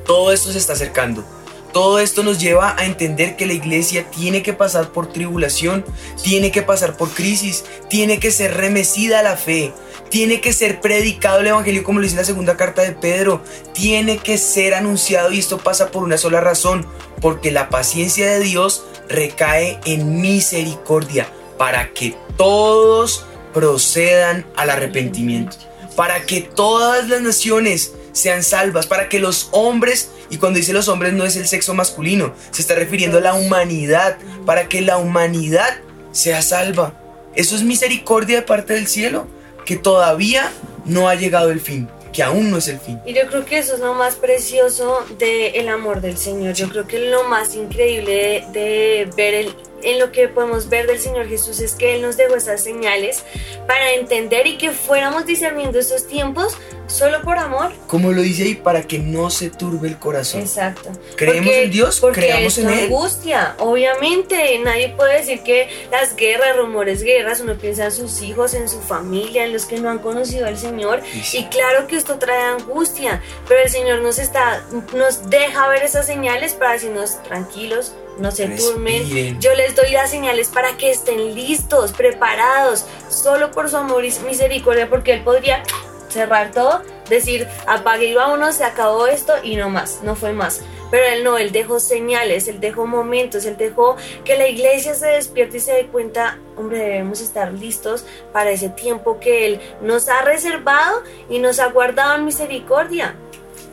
Todo 0.06 0.32
esto 0.32 0.52
se 0.52 0.58
está 0.58 0.72
acercando. 0.72 1.24
Todo 1.72 2.00
esto 2.00 2.24
nos 2.24 2.40
lleva 2.40 2.74
a 2.76 2.84
entender 2.84 3.36
que 3.36 3.46
la 3.46 3.52
iglesia 3.52 4.10
tiene 4.10 4.42
que 4.42 4.52
pasar 4.52 4.90
por 4.90 5.12
tribulación, 5.12 5.84
tiene 6.22 6.50
que 6.50 6.62
pasar 6.62 6.96
por 6.96 7.10
crisis, 7.10 7.64
tiene 7.88 8.18
que 8.18 8.32
ser 8.32 8.56
remecida 8.56 9.22
la 9.22 9.36
fe, 9.36 9.72
tiene 10.10 10.40
que 10.40 10.52
ser 10.52 10.80
predicado 10.80 11.40
el 11.40 11.46
evangelio 11.46 11.84
como 11.84 12.00
lo 12.00 12.04
dice 12.04 12.16
la 12.16 12.24
segunda 12.24 12.56
carta 12.56 12.82
de 12.82 12.92
Pedro, 12.92 13.42
tiene 13.72 14.18
que 14.18 14.36
ser 14.38 14.74
anunciado 14.74 15.32
y 15.32 15.38
esto 15.38 15.58
pasa 15.58 15.90
por 15.90 16.02
una 16.02 16.18
sola 16.18 16.40
razón, 16.40 16.84
porque 17.20 17.50
la 17.50 17.68
paciencia 17.68 18.30
de 18.30 18.40
Dios 18.40 18.84
recae 19.08 19.78
en 19.84 20.20
misericordia 20.20 21.28
para 21.56 21.92
que 21.92 22.16
todos 22.36 23.24
procedan 23.54 24.46
al 24.56 24.70
arrepentimiento, 24.70 25.56
para 25.96 26.22
que 26.22 26.40
todas 26.40 27.08
las 27.08 27.20
naciones 27.20 27.92
sean 28.12 28.42
salvas, 28.42 28.86
para 28.86 29.08
que 29.08 29.20
los 29.20 29.48
hombres, 29.52 30.10
y 30.30 30.38
cuando 30.38 30.58
dice 30.58 30.72
los 30.72 30.88
hombres 30.88 31.12
no 31.12 31.24
es 31.24 31.36
el 31.36 31.46
sexo 31.46 31.74
masculino, 31.74 32.34
se 32.50 32.62
está 32.62 32.74
refiriendo 32.74 33.18
a 33.18 33.22
la 33.22 33.34
humanidad, 33.34 34.18
para 34.46 34.68
que 34.68 34.80
la 34.80 34.98
humanidad 34.98 35.76
sea 36.12 36.42
salva. 36.42 36.94
Eso 37.34 37.54
es 37.54 37.62
misericordia 37.62 38.36
de 38.36 38.42
parte 38.42 38.74
del 38.74 38.88
cielo, 38.88 39.28
que 39.70 39.76
todavía 39.76 40.50
no 40.84 41.08
ha 41.08 41.14
llegado 41.14 41.52
el 41.52 41.60
fin, 41.60 41.88
que 42.12 42.24
aún 42.24 42.50
no 42.50 42.56
es 42.56 42.66
el 42.66 42.80
fin. 42.80 42.98
Y 43.06 43.14
yo 43.14 43.28
creo 43.28 43.44
que 43.44 43.58
eso 43.58 43.74
es 43.74 43.78
lo 43.78 43.94
más 43.94 44.16
precioso 44.16 45.06
del 45.16 45.68
amor 45.68 46.00
del 46.00 46.18
Señor. 46.18 46.54
Yo 46.54 46.68
creo 46.68 46.88
que 46.88 46.98
lo 46.98 47.22
más 47.28 47.54
increíble 47.54 48.44
de, 48.52 48.60
de 48.60 49.10
ver 49.16 49.34
el, 49.34 49.54
en 49.82 49.98
lo 49.98 50.12
que 50.12 50.28
podemos 50.28 50.68
ver 50.68 50.86
del 50.86 50.98
Señor 51.00 51.28
Jesús 51.28 51.60
es 51.60 51.74
que 51.74 51.94
Él 51.96 52.02
nos 52.02 52.16
dejó 52.16 52.36
esas 52.36 52.62
señales 52.62 53.24
para 53.66 53.92
entender 53.92 54.46
y 54.46 54.56
que 54.58 54.70
fuéramos 54.72 55.26
discerniendo 55.26 55.78
estos 55.78 56.06
tiempos 56.06 56.56
solo 56.86 57.22
por 57.22 57.38
amor. 57.38 57.70
Como 57.86 58.10
lo 58.10 58.20
dice 58.20 58.42
ahí, 58.42 58.54
para 58.56 58.82
que 58.82 58.98
no 58.98 59.30
se 59.30 59.48
turbe 59.48 59.86
el 59.86 59.96
corazón. 59.98 60.40
Exacto. 60.40 60.90
Creemos 61.16 61.46
Porque- 61.46 61.62
en 61.64 61.70
Dios, 61.70 62.00
porque 62.00 62.20
creamos 62.20 62.58
en 62.58 62.68
Él. 62.68 62.84
angustia. 62.86 63.54
Obviamente, 63.60 64.58
nadie 64.58 64.88
puede 64.96 65.18
decir 65.18 65.42
que 65.42 65.68
las 65.92 66.16
guerras, 66.16 66.56
rumores, 66.56 67.02
guerras, 67.02 67.40
uno 67.40 67.54
piensa 67.56 67.84
en 67.86 67.92
sus 67.92 68.22
hijos, 68.22 68.54
en 68.54 68.68
su 68.68 68.80
familia, 68.80 69.44
en 69.44 69.52
los 69.52 69.66
que 69.66 69.78
no 69.78 69.88
han 69.88 70.00
conocido 70.00 70.46
al 70.46 70.58
Señor. 70.58 71.00
Y 71.14 71.20
sí. 71.20 71.38
Y 71.38 71.44
claro 71.46 71.86
que 71.86 71.96
esto 71.96 72.18
trae 72.18 72.42
angustia, 72.42 73.22
pero 73.46 73.60
el 73.62 73.70
Señor 73.70 74.00
nos 74.00 74.18
está, 74.18 74.64
nos 74.94 75.30
deja 75.30 75.68
ver 75.68 75.84
esas 75.84 76.06
señales 76.06 76.54
para 76.54 76.72
decirnos 76.72 77.22
tranquilos, 77.22 77.92
no 78.20 78.30
se 78.30 78.48
turmen. 78.48 79.40
Yo 79.40 79.54
les 79.54 79.74
doy 79.74 79.90
las 79.90 80.10
señales 80.10 80.48
para 80.48 80.76
que 80.76 80.90
estén 80.90 81.34
listos, 81.34 81.92
preparados, 81.92 82.84
solo 83.08 83.50
por 83.50 83.68
su 83.68 83.76
amor 83.76 84.04
y 84.04 84.12
misericordia, 84.26 84.88
porque 84.88 85.14
Él 85.14 85.24
podría 85.24 85.62
cerrar 86.08 86.50
todo, 86.50 86.82
decir 87.08 87.46
apague 87.66 88.06
y 88.06 88.14
vámonos, 88.14 88.56
se 88.56 88.64
acabó 88.64 89.06
esto 89.06 89.32
y 89.42 89.56
no 89.56 89.70
más, 89.70 90.00
no 90.02 90.16
fue 90.16 90.32
más. 90.32 90.60
Pero 90.90 91.06
Él 91.06 91.24
no, 91.24 91.38
Él 91.38 91.52
dejó 91.52 91.78
señales, 91.78 92.48
Él 92.48 92.60
dejó 92.60 92.86
momentos, 92.86 93.44
Él 93.44 93.56
dejó 93.56 93.96
que 94.24 94.36
la 94.36 94.48
iglesia 94.48 94.94
se 94.94 95.06
despierte 95.06 95.58
y 95.58 95.60
se 95.60 95.72
dé 95.72 95.86
cuenta, 95.86 96.38
hombre, 96.56 96.78
debemos 96.78 97.20
estar 97.20 97.52
listos 97.52 98.04
para 98.32 98.50
ese 98.50 98.70
tiempo 98.70 99.20
que 99.20 99.46
Él 99.46 99.60
nos 99.82 100.08
ha 100.08 100.22
reservado 100.22 101.02
y 101.28 101.38
nos 101.38 101.60
ha 101.60 101.66
guardado 101.66 102.16
en 102.16 102.24
misericordia. 102.24 103.14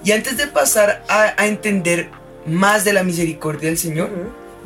Y 0.03 0.11
antes 0.11 0.37
de 0.37 0.45
pasar 0.45 1.03
a, 1.07 1.33
a 1.41 1.47
entender 1.47 2.11
más 2.47 2.83
de 2.85 2.93
la 2.93 3.03
misericordia 3.03 3.69
del 3.69 3.77
Señor, 3.77 4.09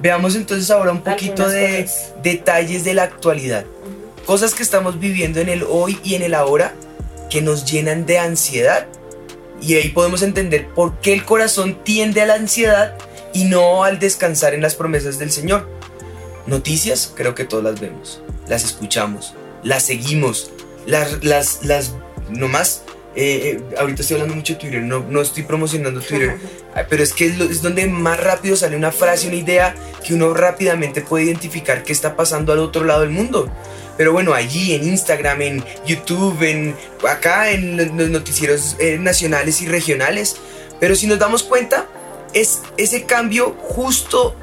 veamos 0.02 0.36
entonces 0.36 0.70
ahora 0.72 0.92
un 0.92 1.02
poquito 1.02 1.48
de 1.50 1.84
cosas. 1.84 2.14
detalles 2.24 2.84
de 2.84 2.94
la 2.94 3.04
actualidad. 3.04 3.66
Cosas 4.26 4.54
que 4.54 4.64
estamos 4.64 5.00
viviendo 5.00 5.40
en 5.40 5.50
el 5.50 5.64
hoy 5.64 6.00
y 6.04 6.16
en 6.16 6.22
el 6.22 6.36
ahora 6.36 6.74
que 7.30 7.42
nos 7.42 7.66
llenan 7.66 8.06
de 8.06 8.20
ansiedad. 8.20 8.88
Y 9.62 9.76
ahí 9.76 9.90
podemos 9.90 10.22
entender 10.22 10.68
por 10.70 11.00
qué 11.00 11.14
el 11.14 11.26
corazón 11.26 11.84
tiende 11.84 12.22
a 12.22 12.26
la 12.26 12.36
ansiedad 12.36 12.98
y 13.34 13.46
no 13.46 13.84
al 13.84 14.00
descansar 14.00 14.54
en 14.54 14.62
las 14.62 14.76
promesas 14.76 15.20
del 15.20 15.32
Señor. 15.32 15.68
Noticias, 16.48 17.12
creo 17.16 17.36
que 17.36 17.46
todas 17.46 17.64
las 17.64 17.80
vemos, 17.80 18.22
las 18.48 18.64
escuchamos, 18.64 19.34
las 19.64 19.84
seguimos, 19.84 20.52
las, 20.86 21.24
las, 21.24 21.64
las, 21.64 21.94
nomás, 22.30 22.84
eh, 23.16 23.60
eh, 23.72 23.76
ahorita 23.78 24.02
estoy 24.02 24.16
hablando 24.16 24.36
mucho 24.36 24.54
de 24.54 24.60
Twitter, 24.60 24.82
no, 24.82 25.06
no 25.10 25.22
estoy 25.22 25.44
promocionando 25.44 26.00
Twitter, 26.02 26.38
Ah, 26.76 26.86
pero 26.90 27.04
es 27.04 27.12
que 27.12 27.26
es, 27.26 27.38
lo- 27.38 27.44
es 27.46 27.62
donde 27.62 27.86
más 27.88 28.18
rápido 28.18 28.56
sale 28.56 28.78
una 28.78 28.94
frase, 28.94 29.28
una 29.28 29.36
idea 29.36 29.76
que 30.06 30.14
uno 30.14 30.34
rápidamente 30.34 31.02
puede 31.02 31.26
identificar 31.26 31.84
qué 31.84 31.92
está 31.92 32.16
pasando 32.16 32.54
al 32.54 32.60
otro 32.60 32.86
lado 32.86 33.02
del 33.02 33.10
mundo. 33.10 33.52
Pero 33.98 34.14
bueno, 34.14 34.34
allí 34.34 34.74
en 34.74 34.84
Instagram, 34.88 35.42
en 35.42 35.66
YouTube, 35.86 36.42
en 36.44 36.74
acá 37.08 37.52
en 37.52 37.76
los- 37.76 37.88
los 37.92 38.10
noticieros 38.10 38.78
eh, 38.80 38.98
nacionales 38.98 39.62
y 39.62 39.68
regionales. 39.68 40.38
Pero 40.80 40.96
si 40.96 41.08
nos 41.08 41.20
damos 41.20 41.44
cuenta, 41.44 41.88
es 42.34 42.62
ese 42.78 43.04
cambio 43.04 43.54
justo 43.60 44.34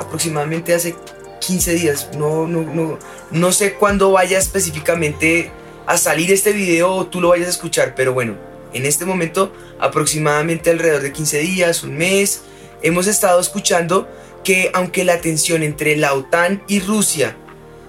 aproximadamente 0.00 0.74
hace 0.74 0.96
15 1.40 1.74
días. 1.74 2.08
No, 2.18 2.48
no, 2.48 2.62
no, 2.62 2.98
no 3.30 3.52
sé 3.52 3.74
cuándo 3.74 4.10
vaya 4.10 4.36
específicamente 4.38 5.52
a 5.88 5.96
salir 5.96 6.30
este 6.30 6.52
video 6.52 7.06
tú 7.06 7.22
lo 7.22 7.30
vayas 7.30 7.46
a 7.46 7.50
escuchar, 7.50 7.94
pero 7.96 8.12
bueno, 8.12 8.36
en 8.74 8.84
este 8.84 9.06
momento 9.06 9.54
aproximadamente 9.80 10.68
alrededor 10.68 11.00
de 11.00 11.14
15 11.14 11.38
días, 11.38 11.82
un 11.82 11.96
mes, 11.96 12.42
hemos 12.82 13.06
estado 13.06 13.40
escuchando 13.40 14.06
que 14.44 14.70
aunque 14.74 15.06
la 15.06 15.22
tensión 15.22 15.62
entre 15.62 15.96
la 15.96 16.12
OTAN 16.12 16.62
y 16.68 16.80
Rusia 16.80 17.36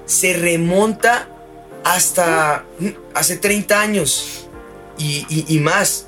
se 0.06 0.32
remonta 0.32 1.28
hasta 1.84 2.64
hace 3.14 3.36
30 3.36 3.82
años 3.82 4.48
y, 4.98 5.60
más, 5.60 6.08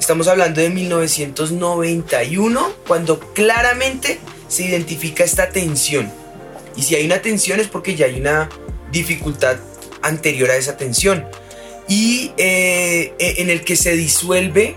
estamos 0.00 0.26
hablando 0.26 0.60
de 0.60 0.70
1991, 0.70 2.72
cuando 2.88 3.20
claramente 3.20 4.18
se 4.48 4.64
identifica 4.64 5.22
esta 5.22 5.50
tensión. 5.50 6.10
Y 6.74 6.82
si 6.82 6.96
hay 6.96 7.06
una 7.06 7.22
tensión 7.22 7.60
es 7.60 7.68
porque 7.68 7.94
ya 7.94 8.06
hay 8.06 8.20
una 8.20 8.48
dificultad 8.90 9.58
anterior 10.08 10.50
a 10.50 10.56
esa 10.56 10.76
tensión. 10.76 11.24
Y 11.88 12.32
eh, 12.36 13.14
e, 13.18 13.42
en 13.42 13.50
el 13.50 13.64
que 13.64 13.76
se 13.76 13.92
disuelve 13.92 14.76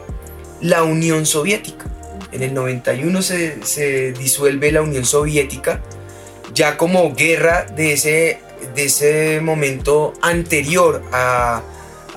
la 0.61 0.83
Unión 0.83 1.25
Soviética. 1.25 1.85
En 2.31 2.43
el 2.43 2.53
91 2.53 3.21
se, 3.21 4.13
disuelve 4.17 4.71
la 4.71 4.81
Unión 4.81 5.03
Soviética, 5.03 5.81
ya 6.53 6.77
como 6.77 7.13
guerra 7.13 7.65
de 7.65 7.93
ese, 7.93 8.39
de 8.73 8.85
ese 8.85 9.41
momento 9.41 10.13
anterior 10.21 11.03
a, 11.11 11.63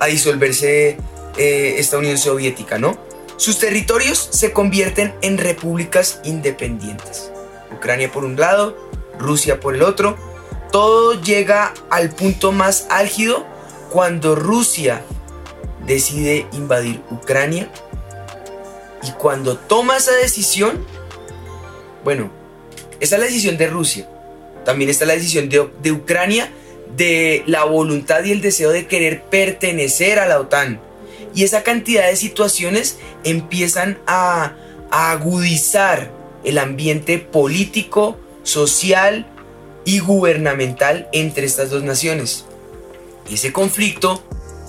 disolverse 0.07 0.97
eh, 1.37 1.75
esta 1.77 1.97
Unión 1.97 2.17
Soviética, 2.17 2.77
¿no? 2.77 2.97
Sus 3.37 3.59
territorios 3.59 4.29
se 4.31 4.53
convierten 4.53 5.13
en 5.21 5.37
repúblicas 5.37 6.21
independientes. 6.23 7.31
Ucrania 7.71 8.09
por 8.11 8.23
un 8.23 8.37
lado, 8.39 8.77
Rusia 9.19 9.59
por 9.59 9.75
el 9.75 9.81
otro. 9.81 10.17
Todo 10.75 11.13
llega 11.21 11.73
al 11.89 12.09
punto 12.09 12.51
más 12.51 12.87
álgido 12.89 13.47
cuando 13.93 14.35
Rusia 14.35 15.05
decide 15.87 16.47
invadir 16.51 16.99
Ucrania. 17.11 17.71
Y 19.01 19.11
cuando 19.11 19.57
toma 19.57 19.95
esa 19.95 20.11
decisión, 20.11 20.85
bueno, 22.03 22.29
esa 22.99 23.15
es 23.15 23.21
la 23.21 23.25
decisión 23.25 23.55
de 23.55 23.67
Rusia. 23.67 24.09
También 24.65 24.89
está 24.89 25.05
la 25.05 25.13
decisión 25.13 25.47
de, 25.47 25.91
Ucrania 25.93 26.51
de 26.97 27.45
la 27.47 27.63
voluntad 27.63 28.25
y 28.25 28.33
el 28.33 28.41
deseo 28.41 28.71
de 28.71 28.85
querer 28.85 29.23
pertenecer 29.23 30.19
a 30.19 30.27
la 30.27 30.41
OTAN. 30.41 30.81
Y 31.33 31.45
esa 31.45 31.63
cantidad 31.63 32.05
de 32.05 32.17
situaciones 32.17 32.97
empiezan 33.23 33.97
a, 34.07 34.55
a 34.91 35.11
agudizar 35.11 36.11
el 36.43 36.57
ambiente 36.57 37.17
político, 37.17 38.19
social 38.43 39.31
y 39.85 39.99
gubernamental 39.99 41.07
entre 41.13 41.45
estas 41.45 41.69
dos 41.69 41.83
naciones. 41.83 42.45
Ese 43.29 43.53
conflicto 43.53 44.23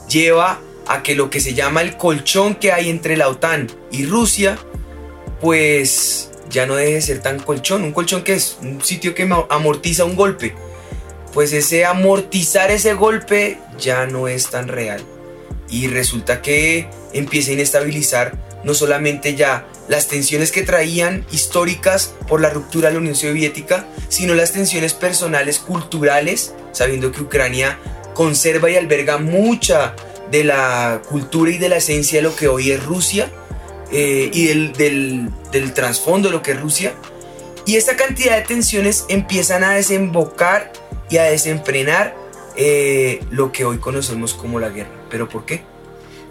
lleva 0.08 0.60
a 0.86 1.02
que 1.02 1.14
lo 1.14 1.30
que 1.30 1.40
se 1.40 1.54
llama 1.54 1.82
el 1.82 1.96
colchón 1.96 2.54
que 2.54 2.72
hay 2.72 2.88
entre 2.90 3.16
la 3.16 3.28
OTAN 3.28 3.68
y 3.90 4.06
Rusia, 4.06 4.58
pues 5.40 6.30
ya 6.48 6.66
no 6.66 6.76
deje 6.76 6.94
de 6.94 7.02
ser 7.02 7.22
tan 7.22 7.40
colchón. 7.40 7.82
Un 7.82 7.92
colchón 7.92 8.22
que 8.22 8.34
es 8.34 8.58
un 8.62 8.82
sitio 8.82 9.14
que 9.14 9.28
amortiza 9.50 10.04
un 10.04 10.16
golpe. 10.16 10.54
Pues 11.32 11.52
ese 11.52 11.84
amortizar 11.84 12.70
ese 12.70 12.94
golpe 12.94 13.58
ya 13.78 14.06
no 14.06 14.28
es 14.28 14.48
tan 14.48 14.68
real. 14.68 15.02
Y 15.68 15.88
resulta 15.88 16.40
que 16.40 16.88
empieza 17.12 17.50
a 17.50 17.54
inestabilizar 17.54 18.45
no 18.66 18.74
solamente 18.74 19.36
ya 19.36 19.68
las 19.88 20.08
tensiones 20.08 20.50
que 20.50 20.62
traían 20.62 21.24
históricas 21.30 22.12
por 22.26 22.40
la 22.40 22.50
ruptura 22.50 22.88
de 22.88 22.94
la 22.94 23.00
Unión 23.00 23.14
Soviética, 23.14 23.86
sino 24.08 24.34
las 24.34 24.50
tensiones 24.50 24.92
personales, 24.92 25.60
culturales, 25.60 26.52
sabiendo 26.72 27.12
que 27.12 27.22
Ucrania 27.22 27.78
conserva 28.12 28.68
y 28.68 28.74
alberga 28.74 29.18
mucha 29.18 29.94
de 30.32 30.42
la 30.42 31.00
cultura 31.08 31.52
y 31.52 31.58
de 31.58 31.68
la 31.68 31.76
esencia 31.76 32.18
de 32.18 32.22
lo 32.22 32.34
que 32.34 32.48
hoy 32.48 32.72
es 32.72 32.84
Rusia 32.84 33.30
eh, 33.92 34.30
y 34.32 34.46
del, 34.72 35.30
trasfondo 35.72 36.28
de 36.28 36.34
lo 36.34 36.42
que 36.42 36.50
es 36.50 36.60
Rusia. 36.60 36.92
Y 37.66 37.76
esta 37.76 37.96
cantidad 37.96 38.34
de 38.36 38.42
tensiones 38.42 39.04
empiezan 39.08 39.62
a 39.62 39.74
desembocar 39.74 40.72
y 41.08 41.18
a 41.18 41.24
desenfrenar 41.24 42.16
eh, 42.56 43.20
lo 43.30 43.52
que 43.52 43.64
hoy 43.64 43.78
conocemos 43.78 44.34
como 44.34 44.58
la 44.58 44.70
guerra. 44.70 44.90
¿Pero 45.08 45.28
por 45.28 45.46
qué? 45.46 45.62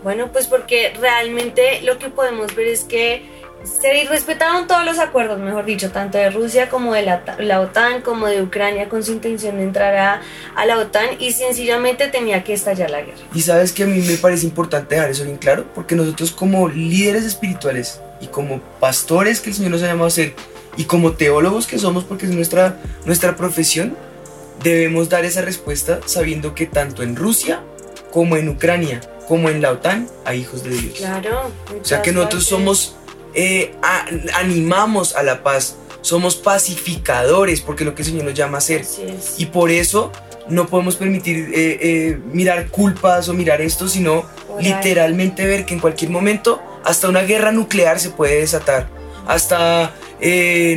Bueno, 0.05 0.31
pues 0.31 0.45
porque 0.45 0.93
realmente 1.01 1.81
lo 1.81 1.97
que 1.97 2.09
podemos 2.09 2.55
ver 2.55 2.67
es 2.67 2.83
que 2.83 3.23
se 3.63 4.03
respetaron 4.07 4.67
todos 4.67 4.85
los 4.85 4.99
acuerdos, 4.99 5.39
mejor 5.39 5.65
dicho, 5.65 5.89
tanto 5.89 6.19
de 6.19 6.29
Rusia 6.29 6.69
como 6.69 6.93
de 6.93 7.01
la, 7.01 7.59
OTAN, 7.59 8.03
como 8.03 8.27
de 8.27 8.43
Ucrania 8.43 8.87
con 8.87 9.03
su 9.03 9.13
intención 9.13 9.57
de 9.57 9.63
entrar 9.63 10.21
a, 10.55 10.65
la 10.67 10.77
OTAN 10.77 11.07
y 11.17 11.31
sencillamente 11.31 12.07
tenía 12.07 12.43
que 12.43 12.53
estallar 12.53 12.91
la 12.91 13.01
guerra. 13.01 13.17
Y 13.33 13.41
sabes 13.41 13.71
que 13.71 13.81
a 13.81 13.87
mí 13.87 13.99
me 13.99 14.17
parece 14.17 14.45
importante 14.45 14.93
dejar 14.93 15.09
eso 15.09 15.23
bien 15.23 15.37
claro, 15.37 15.65
porque 15.73 15.95
nosotros 15.95 16.29
como 16.29 16.69
líderes 16.69 17.25
espirituales 17.25 17.99
y 18.21 18.27
como 18.27 18.61
pastores 18.79 19.41
que 19.41 19.49
el 19.49 19.55
Señor 19.55 19.71
nos 19.71 19.81
ha 19.81 19.87
llamado 19.87 20.05
a 20.05 20.11
ser 20.11 20.35
y 20.77 20.83
como 20.83 21.13
teólogos 21.13 21.65
que 21.65 21.79
somos, 21.79 22.03
porque 22.03 22.27
es 22.27 22.31
nuestra, 22.31 22.77
nuestra 23.05 23.35
profesión, 23.35 23.97
debemos 24.61 25.09
dar 25.09 25.25
esa 25.25 25.41
respuesta 25.41 25.99
sabiendo 26.05 26.53
que 26.53 26.67
tanto 26.67 27.01
en 27.01 27.15
Rusia 27.15 27.63
como 28.15 28.37
en 28.37 28.47
Ucrania, 28.47 29.01
como 29.27 29.49
en 29.49 29.61
la 29.61 29.71
OTAN, 29.71 30.07
hay 30.23 30.39
hijos 30.39 30.63
de 30.63 30.69
Dios. 30.69 30.93
Claro. 30.99 31.51
O 31.81 31.83
sea 31.83 32.01
que 32.01 32.13
nosotros 32.13 32.45
somos 32.45 32.95
eh, 33.33 33.73
animamos 34.35 35.17
a 35.17 35.21
la 35.21 35.43
paz, 35.43 35.75
somos 35.99 36.37
pacificadores, 36.37 37.59
porque 37.59 37.83
lo 37.83 37.93
que 37.93 38.03
el 38.03 38.07
Señor 38.07 38.23
nos 38.23 38.33
llama 38.33 38.59
a 38.59 38.61
ser. 38.61 38.85
Y 39.37 39.47
por 39.47 39.69
eso 39.69 40.13
no 40.47 40.67
podemos 40.67 40.95
permitir 40.95 41.51
eh, 41.53 41.77
eh, 41.81 42.19
mirar 42.31 42.69
culpas 42.69 43.27
o 43.27 43.33
mirar 43.33 43.59
esto, 43.59 43.89
sino 43.89 44.23
literalmente 44.61 45.45
ver 45.45 45.65
que 45.65 45.73
en 45.73 45.81
cualquier 45.81 46.09
momento 46.09 46.61
hasta 46.85 47.09
una 47.09 47.23
guerra 47.23 47.51
nuclear 47.51 47.99
se 47.99 48.11
puede 48.11 48.39
desatar. 48.39 48.87
Hasta, 49.27 49.93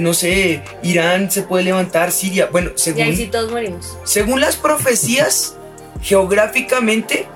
no 0.01 0.13
sé, 0.13 0.65
Irán 0.83 1.31
se 1.31 1.43
puede 1.43 1.63
levantar, 1.63 2.11
Siria. 2.11 2.49
Bueno, 2.51 2.73
según, 2.75 3.13
y 3.13 3.27
todos 3.27 3.53
morimos. 3.53 3.97
según 4.03 4.41
las 4.41 4.57
profecías, 4.57 5.58
geográficamente, 6.03 7.27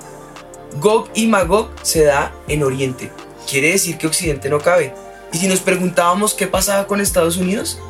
Gog 0.81 1.11
y 1.14 1.27
Magog 1.27 1.70
se 1.83 2.05
da 2.05 2.33
en 2.48 2.62
Oriente. 2.62 3.11
Quiere 3.48 3.72
decir 3.72 3.98
que 3.98 4.07
Occidente 4.07 4.48
no 4.48 4.61
cabe. 4.61 4.94
Y 5.33 5.38
si 5.38 5.48
nos 5.48 5.61
preguntábamos 5.61 6.35
qué 6.35 6.46
pasaba 6.46 6.87
con 6.87 7.01
Estados 7.01 7.37
Unidos, 7.37 7.81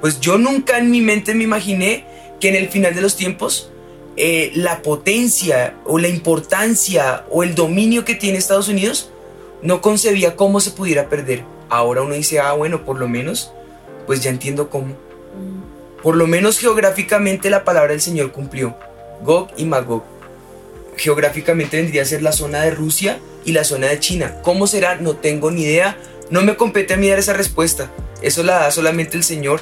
pues 0.00 0.20
yo 0.20 0.38
nunca 0.38 0.78
en 0.78 0.90
mi 0.90 1.00
mente 1.00 1.34
me 1.34 1.44
imaginé 1.44 2.04
que 2.40 2.48
en 2.48 2.56
el 2.56 2.68
final 2.68 2.94
de 2.94 3.02
los 3.02 3.16
tiempos 3.16 3.70
eh, 4.16 4.50
la 4.54 4.82
potencia 4.82 5.74
o 5.84 5.98
la 5.98 6.08
importancia 6.08 7.24
o 7.30 7.42
el 7.42 7.54
dominio 7.54 8.04
que 8.04 8.14
tiene 8.14 8.38
Estados 8.38 8.68
Unidos 8.68 9.10
no 9.62 9.80
concebía 9.80 10.36
cómo 10.36 10.60
se 10.60 10.70
pudiera 10.70 11.08
perder. 11.08 11.44
Ahora 11.68 12.02
uno 12.02 12.14
dice, 12.14 12.40
ah, 12.40 12.52
bueno, 12.52 12.84
por 12.84 12.98
lo 12.98 13.08
menos, 13.08 13.52
pues 14.06 14.22
ya 14.22 14.30
entiendo 14.30 14.70
cómo. 14.70 14.94
Por 16.02 16.16
lo 16.16 16.26
menos 16.26 16.58
geográficamente 16.58 17.50
la 17.50 17.64
palabra 17.64 17.92
del 17.92 18.00
Señor 18.00 18.32
cumplió. 18.32 18.76
Gog 19.22 19.48
y 19.56 19.64
Magog. 19.64 20.02
Geográficamente 20.96 21.76
vendría 21.76 22.02
a 22.02 22.06
ser 22.06 22.22
la 22.22 22.32
zona 22.32 22.62
de 22.62 22.70
Rusia 22.70 23.18
y 23.44 23.52
la 23.52 23.64
zona 23.64 23.88
de 23.88 23.98
China. 23.98 24.36
¿Cómo 24.42 24.66
será? 24.66 24.96
No 24.96 25.16
tengo 25.16 25.50
ni 25.50 25.62
idea 25.62 25.96
no 26.30 26.42
me 26.42 26.56
compete 26.56 26.94
a 26.94 26.96
mí 26.96 27.08
dar 27.08 27.18
esa 27.18 27.32
respuesta, 27.32 27.90
eso 28.22 28.44
la 28.44 28.60
da 28.60 28.70
solamente 28.70 29.16
el 29.16 29.24
Señor, 29.24 29.60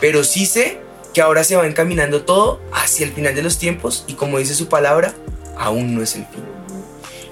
pero 0.00 0.24
sí 0.24 0.46
sé 0.46 0.78
que 1.14 1.20
ahora 1.20 1.44
se 1.44 1.56
va 1.56 1.66
encaminando 1.66 2.22
todo 2.22 2.60
hacia 2.72 3.06
el 3.06 3.12
final 3.12 3.36
de 3.36 3.42
los 3.42 3.58
tiempos 3.58 4.04
y 4.08 4.14
como 4.14 4.38
dice 4.38 4.54
su 4.54 4.68
palabra, 4.68 5.14
aún 5.56 5.94
no 5.94 6.02
es 6.02 6.16
el 6.16 6.26
fin. 6.26 6.42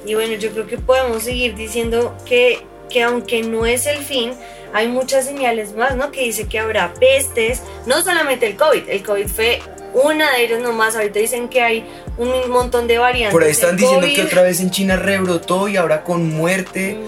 Y 0.06 0.14
bueno, 0.14 0.34
yo 0.34 0.52
creo 0.52 0.68
que 0.68 0.78
podemos 0.78 1.24
seguir 1.24 1.56
diciendo 1.56 2.16
que, 2.24 2.60
que 2.88 3.02
aunque 3.02 3.42
no 3.42 3.66
es 3.66 3.86
el 3.86 3.98
fin, 4.04 4.34
hay 4.72 4.86
muchas 4.86 5.24
señales 5.24 5.74
más, 5.74 5.96
¿no? 5.96 6.12
Que 6.12 6.22
dice 6.22 6.46
que 6.46 6.60
habrá 6.60 6.94
pestes, 6.94 7.62
no 7.86 8.00
solamente 8.02 8.46
el 8.46 8.56
COVID, 8.56 8.88
el 8.88 9.02
COVID 9.02 9.26
fue 9.26 9.60
una 9.94 10.32
de 10.32 10.44
ellas 10.44 10.60
nomás, 10.60 10.94
ahorita 10.96 11.18
dicen 11.18 11.48
que 11.48 11.62
hay 11.62 11.86
un 12.18 12.50
montón 12.50 12.86
de 12.86 12.98
variantes. 12.98 13.32
Por 13.32 13.44
ahí 13.44 13.50
están 13.50 13.76
diciendo 13.76 14.06
que 14.14 14.22
otra 14.22 14.42
vez 14.42 14.60
en 14.60 14.70
China 14.70 14.96
rebrotó 14.96 15.68
y 15.68 15.76
ahora 15.76 16.04
con 16.04 16.30
muerte. 16.30 16.98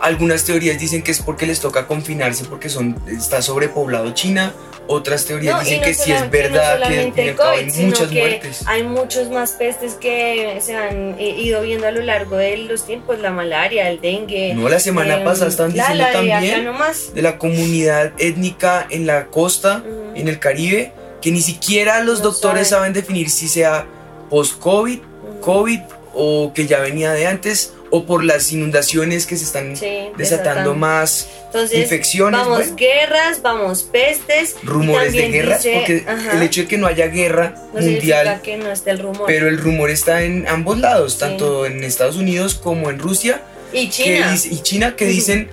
Algunas 0.00 0.44
teorías 0.44 0.78
dicen 0.78 1.02
que 1.02 1.10
es 1.10 1.20
porque 1.20 1.44
les 1.44 1.58
toca 1.58 1.88
confinarse 1.88 2.44
porque 2.44 2.68
son, 2.68 2.96
está 3.08 3.42
sobrepoblado 3.42 4.12
China. 4.14 4.54
Otras 4.90 5.26
teorías 5.26 5.62
dicen 5.62 5.82
que 5.82 5.92
sí 5.92 6.12
es 6.12 6.30
verdad 6.30 6.80
que 6.88 7.36
hay 7.42 7.70
muchas 7.84 8.10
muertes. 8.10 8.62
Hay 8.66 8.84
muchos 8.84 9.28
más 9.28 9.52
pestes 9.52 9.94
que 9.94 10.58
se 10.62 10.74
han 10.74 11.20
ido 11.20 11.60
viendo 11.60 11.86
a 11.86 11.90
lo 11.90 12.00
largo 12.00 12.36
de 12.36 12.56
los 12.56 12.86
tiempos, 12.86 13.18
la 13.18 13.30
malaria, 13.30 13.90
el 13.90 14.00
dengue. 14.00 14.54
No, 14.54 14.66
la 14.68 14.80
semana 14.80 15.18
em, 15.18 15.24
pasada 15.24 15.50
están 15.50 15.72
diciendo 15.74 16.04
también 16.10 16.66
de, 17.12 17.22
la 17.22 17.36
comunidad 17.36 18.12
étnica 18.18 18.86
en 18.88 19.06
la 19.06 19.26
costa, 19.26 19.82
en 20.14 20.26
el 20.26 20.38
Caribe, 20.38 20.92
que 21.20 21.30
ni 21.30 21.40
siquiera 21.40 22.02
los 22.02 22.22
doctores 22.22 22.68
saben. 22.68 22.92
definir 22.92 23.30
si 23.30 23.48
sea 23.48 23.86
post-COVID, 24.30 25.00
COVID 25.40 25.80
o 26.14 26.52
que 26.54 26.66
ya 26.66 26.80
venía 26.80 27.12
de 27.12 27.26
antes 27.26 27.72
o 27.90 28.04
por 28.04 28.24
las 28.24 28.52
inundaciones 28.52 29.26
que 29.26 29.36
se 29.36 29.44
están 29.44 29.74
desatando 30.16 30.74
más 30.74 31.28
infecciones. 31.72 32.40
Vamos 32.40 32.76
guerras, 32.76 33.40
vamos 33.42 33.82
pestes. 33.82 34.56
Rumores 34.62 35.12
de 35.12 35.28
guerras, 35.28 35.66
porque 35.66 36.04
el 36.32 36.42
hecho 36.42 36.62
de 36.62 36.68
que 36.68 36.78
no 36.78 36.86
haya 36.86 37.06
guerra 37.06 37.54
mundial. 37.72 38.40
Que 38.42 38.56
no 38.56 38.70
esté 38.70 38.90
el 38.90 38.98
rumor. 38.98 39.24
Pero 39.26 39.48
el 39.48 39.58
rumor 39.58 39.90
está 39.90 40.22
en 40.22 40.46
ambos 40.48 40.78
lados, 40.78 41.18
tanto 41.18 41.66
en 41.66 41.84
Estados 41.84 42.16
Unidos 42.16 42.54
como 42.54 42.90
en 42.90 42.98
Rusia. 42.98 43.42
Y 43.72 43.88
China. 43.90 44.34
Que, 44.42 44.48
y 44.48 44.60
China 44.60 44.96
que 44.96 45.06
dicen 45.06 45.48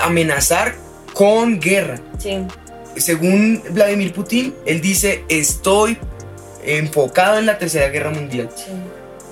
amenazar 0.00 0.74
con 1.14 1.60
guerra. 1.60 2.00
Según 3.00 3.62
Vladimir 3.70 4.12
Putin, 4.12 4.54
él 4.66 4.80
dice, 4.80 5.24
estoy 5.28 5.98
enfocado 6.64 7.38
en 7.38 7.46
la 7.46 7.58
Tercera 7.58 7.88
Guerra 7.88 8.10
Mundial 8.10 8.50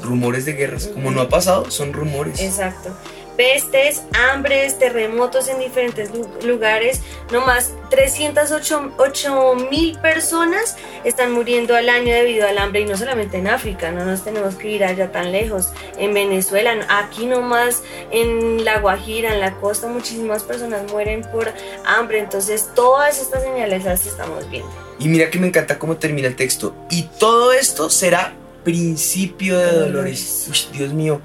rumores 0.03 0.45
de 0.45 0.53
guerras. 0.53 0.87
Como 0.87 1.11
no 1.11 1.21
ha 1.21 1.29
pasado, 1.29 1.71
son 1.71 1.93
rumores. 1.93 2.41
Exacto. 2.41 2.97
Pestes, 3.37 4.03
hambres, 4.15 4.79
terremotos 4.79 5.49
en 5.49 5.59
diferentes 5.61 6.11
lugares. 6.45 7.01
No 7.31 7.45
más 7.45 7.73
308 7.91 9.55
mil 9.71 9.99
personas 9.99 10.77
están 11.05 11.33
muriendo 11.33 11.77
al 11.77 11.89
año 11.89 12.15
debido 12.15 12.47
al 12.47 12.59
hambre 12.59 12.81
y 12.81 12.85
no 12.87 12.97
solamente 12.97 13.39
en 13.39 13.49
África, 13.49 13.91
no 13.91 14.05
nos 14.05 14.25
tenemos 14.25 14.55
que 14.55 14.71
ir 14.71 14.85
allá 14.85 15.13
tan 15.13 15.33
lejos. 15.33 15.69
En 15.99 16.15
Venezuela, 16.15 16.75
aquí 16.89 17.27
nomás 17.27 17.83
en 18.11 18.65
La 18.65 18.81
Guajira, 18.81 19.35
en 19.35 19.41
la 19.41 19.55
costa, 19.57 19.89
muchísimas 19.89 20.43
personas 20.43 20.91
mueren 20.91 21.23
por 21.31 21.53
hambre. 21.85 22.21
Entonces, 22.21 22.71
todas 22.75 23.21
estas 23.21 23.43
señales 23.43 23.85
las 23.85 24.07
estamos 24.07 24.49
viendo. 24.51 24.71
Y 24.99 25.09
mira 25.09 25.31
que 25.31 25.39
me 25.39 25.49
encanta 25.49 25.79
cómo 25.79 25.97
termina 25.97 26.29
el 26.29 26.37
texto. 26.37 26.75
Y 26.91 27.03
todo 27.19 27.53
esto 27.53 27.91
será 27.91 28.35
principio 28.65 29.59
de 29.59 29.73
dolores. 29.73 30.69
Dios 30.73 30.93
mío, 30.93 31.21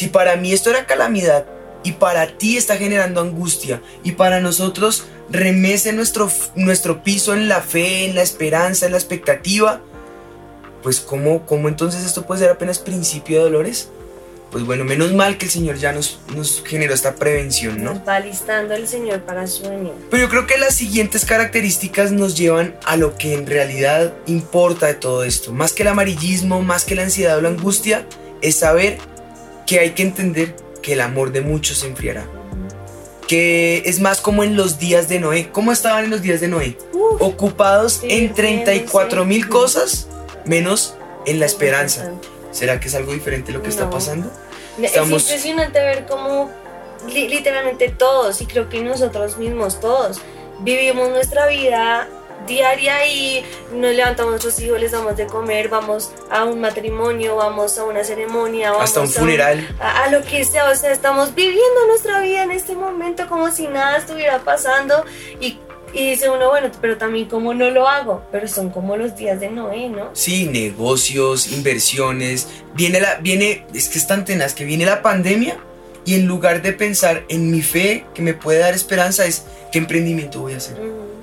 si 0.00 0.08
para 0.08 0.34
mí 0.36 0.50
esto 0.54 0.70
era 0.70 0.86
calamidad 0.86 1.44
y 1.82 1.92
para 1.92 2.26
ti 2.38 2.56
está 2.56 2.78
generando 2.78 3.20
angustia 3.20 3.82
y 4.02 4.12
para 4.12 4.40
nosotros 4.40 5.04
remece 5.28 5.92
nuestro, 5.92 6.32
nuestro 6.54 7.02
piso 7.02 7.34
en 7.34 7.48
la 7.48 7.60
fe, 7.60 8.06
en 8.06 8.14
la 8.14 8.22
esperanza, 8.22 8.86
en 8.86 8.92
la 8.92 8.98
expectativa, 8.98 9.82
pues 10.82 11.00
¿cómo, 11.00 11.44
¿cómo 11.44 11.68
entonces 11.68 12.06
esto 12.06 12.24
puede 12.24 12.40
ser 12.40 12.50
apenas 12.50 12.78
principio 12.78 13.36
de 13.36 13.44
dolores? 13.44 13.90
pues 14.50 14.64
bueno, 14.64 14.84
menos 14.84 15.12
mal 15.12 15.38
que 15.38 15.44
el 15.44 15.50
Señor 15.52 15.76
ya 15.76 15.92
nos, 15.92 16.18
nos 16.34 16.64
generó 16.66 16.92
esta 16.92 17.14
prevención, 17.14 17.84
¿no? 17.84 17.94
Nos 17.94 18.08
va 18.08 18.18
listando 18.18 18.74
el 18.74 18.88
Señor 18.88 19.20
para 19.20 19.46
su 19.46 19.62
venida. 19.62 19.94
Pero 20.10 20.24
yo 20.24 20.28
creo 20.28 20.46
que 20.48 20.58
las 20.58 20.74
siguientes 20.74 21.24
características 21.24 22.10
nos 22.10 22.36
llevan 22.36 22.74
a 22.84 22.96
lo 22.96 23.16
que 23.16 23.34
en 23.34 23.46
realidad 23.46 24.12
importa 24.26 24.86
de 24.86 24.94
todo 24.94 25.22
esto. 25.22 25.52
Más 25.52 25.72
que 25.72 25.82
el 25.82 25.88
amarillismo, 25.88 26.62
más 26.62 26.84
que 26.84 26.96
la 26.96 27.02
ansiedad 27.02 27.38
o 27.38 27.42
la 27.42 27.50
angustia, 27.50 28.06
es 28.42 28.56
saber 28.56 28.98
que 29.70 29.78
hay 29.78 29.90
que 29.90 30.02
entender 30.02 30.56
que 30.82 30.94
el 30.94 31.00
amor 31.00 31.30
de 31.30 31.42
muchos 31.42 31.78
se 31.78 31.86
enfriará. 31.86 32.26
Que 33.28 33.84
es 33.86 34.00
más 34.00 34.20
como 34.20 34.42
en 34.42 34.56
los 34.56 34.80
días 34.80 35.08
de 35.08 35.20
Noé. 35.20 35.50
¿Cómo 35.52 35.70
estaban 35.70 36.06
en 36.06 36.10
los 36.10 36.22
días 36.22 36.40
de 36.40 36.48
Noé? 36.48 36.76
Ocupados 37.20 38.00
en 38.02 38.34
34 38.34 39.24
mil 39.24 39.48
cosas, 39.48 40.08
menos 40.44 40.96
en 41.24 41.38
la 41.38 41.46
esperanza. 41.46 42.10
¿Será 42.50 42.80
que 42.80 42.88
es 42.88 42.96
algo 42.96 43.12
diferente 43.12 43.52
lo 43.52 43.62
que 43.62 43.68
está 43.68 43.88
pasando? 43.88 44.28
Estamos... 44.82 45.22
Es 45.22 45.30
impresionante 45.30 45.78
ver 45.78 46.04
cómo 46.06 46.50
literalmente 47.06 47.90
todos, 47.90 48.40
y 48.40 48.46
creo 48.46 48.68
que 48.68 48.82
nosotros 48.82 49.38
mismos 49.38 49.78
todos, 49.78 50.20
vivimos 50.62 51.10
nuestra 51.10 51.46
vida 51.46 52.08
diaria 52.46 53.06
y 53.06 53.44
nos 53.72 53.94
levantamos 53.94 54.28
a 54.28 54.30
nuestros 54.32 54.60
hijos, 54.60 54.80
les 54.80 54.92
damos 54.92 55.16
de 55.16 55.26
comer, 55.26 55.68
vamos 55.68 56.12
a 56.30 56.44
un 56.44 56.60
matrimonio, 56.60 57.36
vamos 57.36 57.78
a 57.78 57.84
una 57.84 58.04
ceremonia, 58.04 58.70
vamos 58.72 58.84
hasta 58.84 59.00
un 59.00 59.08
funeral, 59.08 59.68
a, 59.80 60.04
a, 60.04 60.10
lo 60.10 60.22
que 60.22 60.44
sea, 60.44 60.68
o 60.70 60.74
sea, 60.74 60.92
estamos 60.92 61.34
viviendo 61.34 61.86
nuestra 61.88 62.20
vida 62.20 62.42
en 62.42 62.50
este 62.50 62.74
momento 62.74 63.28
como 63.28 63.50
si 63.50 63.68
nada 63.68 63.98
estuviera 63.98 64.38
pasando 64.40 65.04
y 65.40 65.58
y 65.92 66.10
dice 66.10 66.30
uno, 66.30 66.48
bueno, 66.48 66.70
pero 66.80 66.96
también 66.96 67.26
como 67.26 67.52
no 67.54 67.70
lo 67.70 67.88
hago, 67.88 68.22
pero 68.30 68.46
son 68.46 68.70
como 68.70 68.96
los 68.96 69.16
días 69.16 69.40
de 69.40 69.50
Noé, 69.50 69.88
¿no? 69.88 70.10
Sí, 70.12 70.46
negocios, 70.46 71.50
inversiones, 71.50 72.46
viene 72.74 73.00
la, 73.00 73.16
viene, 73.16 73.66
es 73.74 73.88
que 73.88 73.98
es 73.98 74.06
tan 74.06 74.24
tenaz 74.24 74.54
que 74.54 74.64
viene 74.64 74.84
la 74.84 75.02
pandemia 75.02 75.58
y 76.04 76.14
en 76.14 76.26
lugar 76.26 76.62
de 76.62 76.72
pensar 76.72 77.24
en 77.28 77.50
mi 77.50 77.62
fe 77.62 78.04
que 78.14 78.22
me 78.22 78.34
puede 78.34 78.60
dar 78.60 78.74
esperanza 78.74 79.26
es 79.26 79.44
qué 79.72 79.78
emprendimiento 79.78 80.40
voy 80.40 80.54
a 80.54 80.58
hacer, 80.58 80.76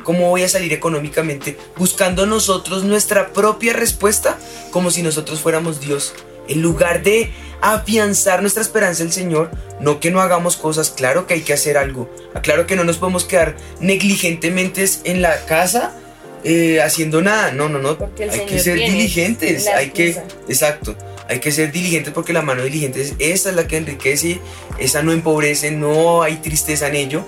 cómo 0.07 0.29
voy 0.29 0.43
a 0.43 0.47
salir 0.47 0.71
económicamente, 0.71 1.57
buscando 1.75 2.25
nosotros 2.25 2.85
nuestra 2.85 3.33
propia 3.33 3.73
respuesta 3.73 4.37
como 4.71 4.89
si 4.89 5.03
nosotros 5.03 5.41
fuéramos 5.41 5.81
Dios, 5.81 6.13
en 6.47 6.61
lugar 6.61 7.03
de 7.03 7.29
afianzar 7.59 8.39
nuestra 8.39 8.61
esperanza 8.61 9.01
en 9.01 9.09
el 9.09 9.13
Señor, 9.13 9.51
no 9.81 9.99
que 9.99 10.09
no 10.09 10.21
hagamos 10.21 10.55
cosas, 10.55 10.91
claro 10.91 11.27
que 11.27 11.33
hay 11.33 11.41
que 11.41 11.51
hacer 11.51 11.77
algo, 11.77 12.09
claro 12.41 12.65
que 12.67 12.77
no 12.77 12.85
nos 12.85 12.95
podemos 12.95 13.25
quedar 13.25 13.57
negligentemente 13.81 14.85
en 15.03 15.21
la 15.21 15.43
casa 15.43 15.93
eh, 16.45 16.79
haciendo 16.81 17.21
nada, 17.21 17.51
no, 17.51 17.67
no, 17.67 17.79
no, 17.79 17.97
hay 18.31 18.45
que 18.45 18.59
ser 18.59 18.75
diligentes, 18.75 19.67
hay 19.67 19.89
que, 19.89 20.21
exacto, 20.47 20.95
hay 21.27 21.41
que 21.41 21.51
ser 21.51 21.73
diligentes 21.73 22.13
porque 22.13 22.31
la 22.31 22.43
mano 22.43 22.63
diligente 22.63 23.01
es, 23.01 23.13
esa 23.19 23.49
es 23.49 23.55
la 23.57 23.67
que 23.67 23.75
enriquece, 23.75 24.39
esa 24.79 25.03
no 25.03 25.11
empobrece, 25.11 25.71
no 25.71 26.21
hay 26.21 26.37
tristeza 26.37 26.87
en 26.87 26.95
ello, 26.95 27.25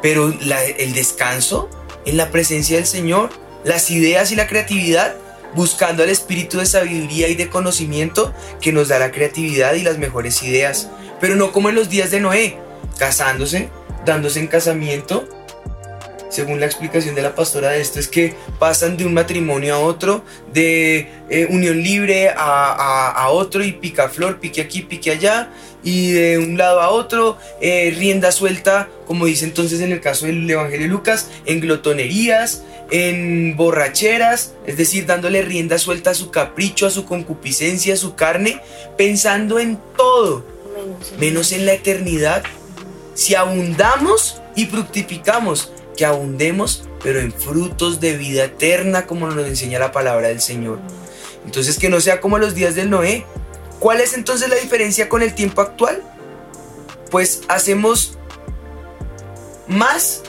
pero 0.00 0.32
el 0.78 0.94
descanso 0.94 1.68
en 2.04 2.16
la 2.16 2.30
presencia 2.30 2.76
del 2.76 2.86
Señor, 2.86 3.30
las 3.64 3.90
ideas 3.90 4.32
y 4.32 4.36
la 4.36 4.46
creatividad 4.46 5.14
buscando 5.54 6.02
al 6.02 6.08
espíritu 6.08 6.58
de 6.58 6.66
sabiduría 6.66 7.28
y 7.28 7.34
de 7.34 7.48
conocimiento 7.48 8.32
que 8.60 8.72
nos 8.72 8.88
da 8.88 8.98
la 8.98 9.10
creatividad 9.10 9.74
y 9.74 9.82
las 9.82 9.98
mejores 9.98 10.42
ideas, 10.42 10.88
pero 11.20 11.36
no 11.36 11.52
como 11.52 11.68
en 11.68 11.74
los 11.74 11.88
días 11.88 12.10
de 12.10 12.20
Noé, 12.20 12.58
casándose, 12.98 13.68
dándose 14.04 14.40
en 14.40 14.48
casamiento. 14.48 15.28
Según 16.32 16.60
la 16.60 16.66
explicación 16.66 17.14
de 17.14 17.20
la 17.20 17.34
pastora 17.34 17.72
de 17.72 17.82
esto, 17.82 18.00
es 18.00 18.08
que 18.08 18.34
pasan 18.58 18.96
de 18.96 19.04
un 19.04 19.12
matrimonio 19.12 19.74
a 19.74 19.80
otro, 19.80 20.24
de 20.50 21.10
eh, 21.28 21.46
unión 21.50 21.82
libre 21.82 22.30
a, 22.34 23.28
otro 23.28 23.62
y 23.62 23.72
pica 23.72 24.08
flor, 24.08 24.40
pique 24.40 24.62
aquí, 24.62 24.80
pique 24.80 25.10
allá, 25.10 25.50
y 25.84 26.12
de 26.12 26.38
un 26.38 26.56
lado 26.56 26.80
a 26.80 26.88
otro, 26.88 27.36
eh, 27.60 27.94
rienda 27.98 28.32
suelta, 28.32 28.88
como 29.06 29.26
dice 29.26 29.44
entonces 29.44 29.82
en 29.82 29.92
el 29.92 30.00
caso 30.00 30.24
del 30.24 30.48
Evangelio 30.50 30.86
de 30.86 30.90
Lucas, 30.90 31.28
en 31.44 31.60
glotonerías, 31.60 32.62
en 32.90 33.54
borracheras, 33.54 34.54
es 34.66 34.78
decir, 34.78 35.04
dándole 35.04 35.42
rienda 35.42 35.76
suelta 35.76 36.12
a 36.12 36.14
su 36.14 36.30
capricho, 36.30 36.86
a 36.86 36.90
su 36.90 37.04
concupiscencia, 37.04 37.92
a 37.92 37.98
su 37.98 38.14
carne, 38.14 38.58
pensando 38.96 39.58
en 39.58 39.78
todo, 39.98 40.46
menos 41.18 41.52
en 41.52 41.66
la 41.66 41.74
eternidad. 41.74 42.42
Si 43.14 43.34
abundamos 43.34 44.40
y 44.56 44.64
fructificamos, 44.64 45.71
que 45.96 46.04
abundemos, 46.04 46.84
pero 47.02 47.20
en 47.20 47.32
frutos 47.32 48.00
de 48.00 48.16
vida 48.16 48.44
eterna, 48.44 49.06
como 49.06 49.28
nos 49.28 49.46
enseña 49.46 49.78
la 49.78 49.92
palabra 49.92 50.28
del 50.28 50.40
Señor. 50.40 50.78
Entonces, 51.44 51.78
que 51.78 51.88
no 51.88 52.00
sea 52.00 52.20
como 52.20 52.38
los 52.38 52.54
días 52.54 52.74
del 52.74 52.90
Noé. 52.90 53.26
¿Cuál 53.78 54.00
es 54.00 54.14
entonces 54.14 54.48
la 54.48 54.56
diferencia 54.56 55.08
con 55.08 55.22
el 55.22 55.34
tiempo 55.34 55.60
actual? 55.60 56.02
Pues 57.10 57.42
hacemos 57.48 58.16
más 59.66 60.22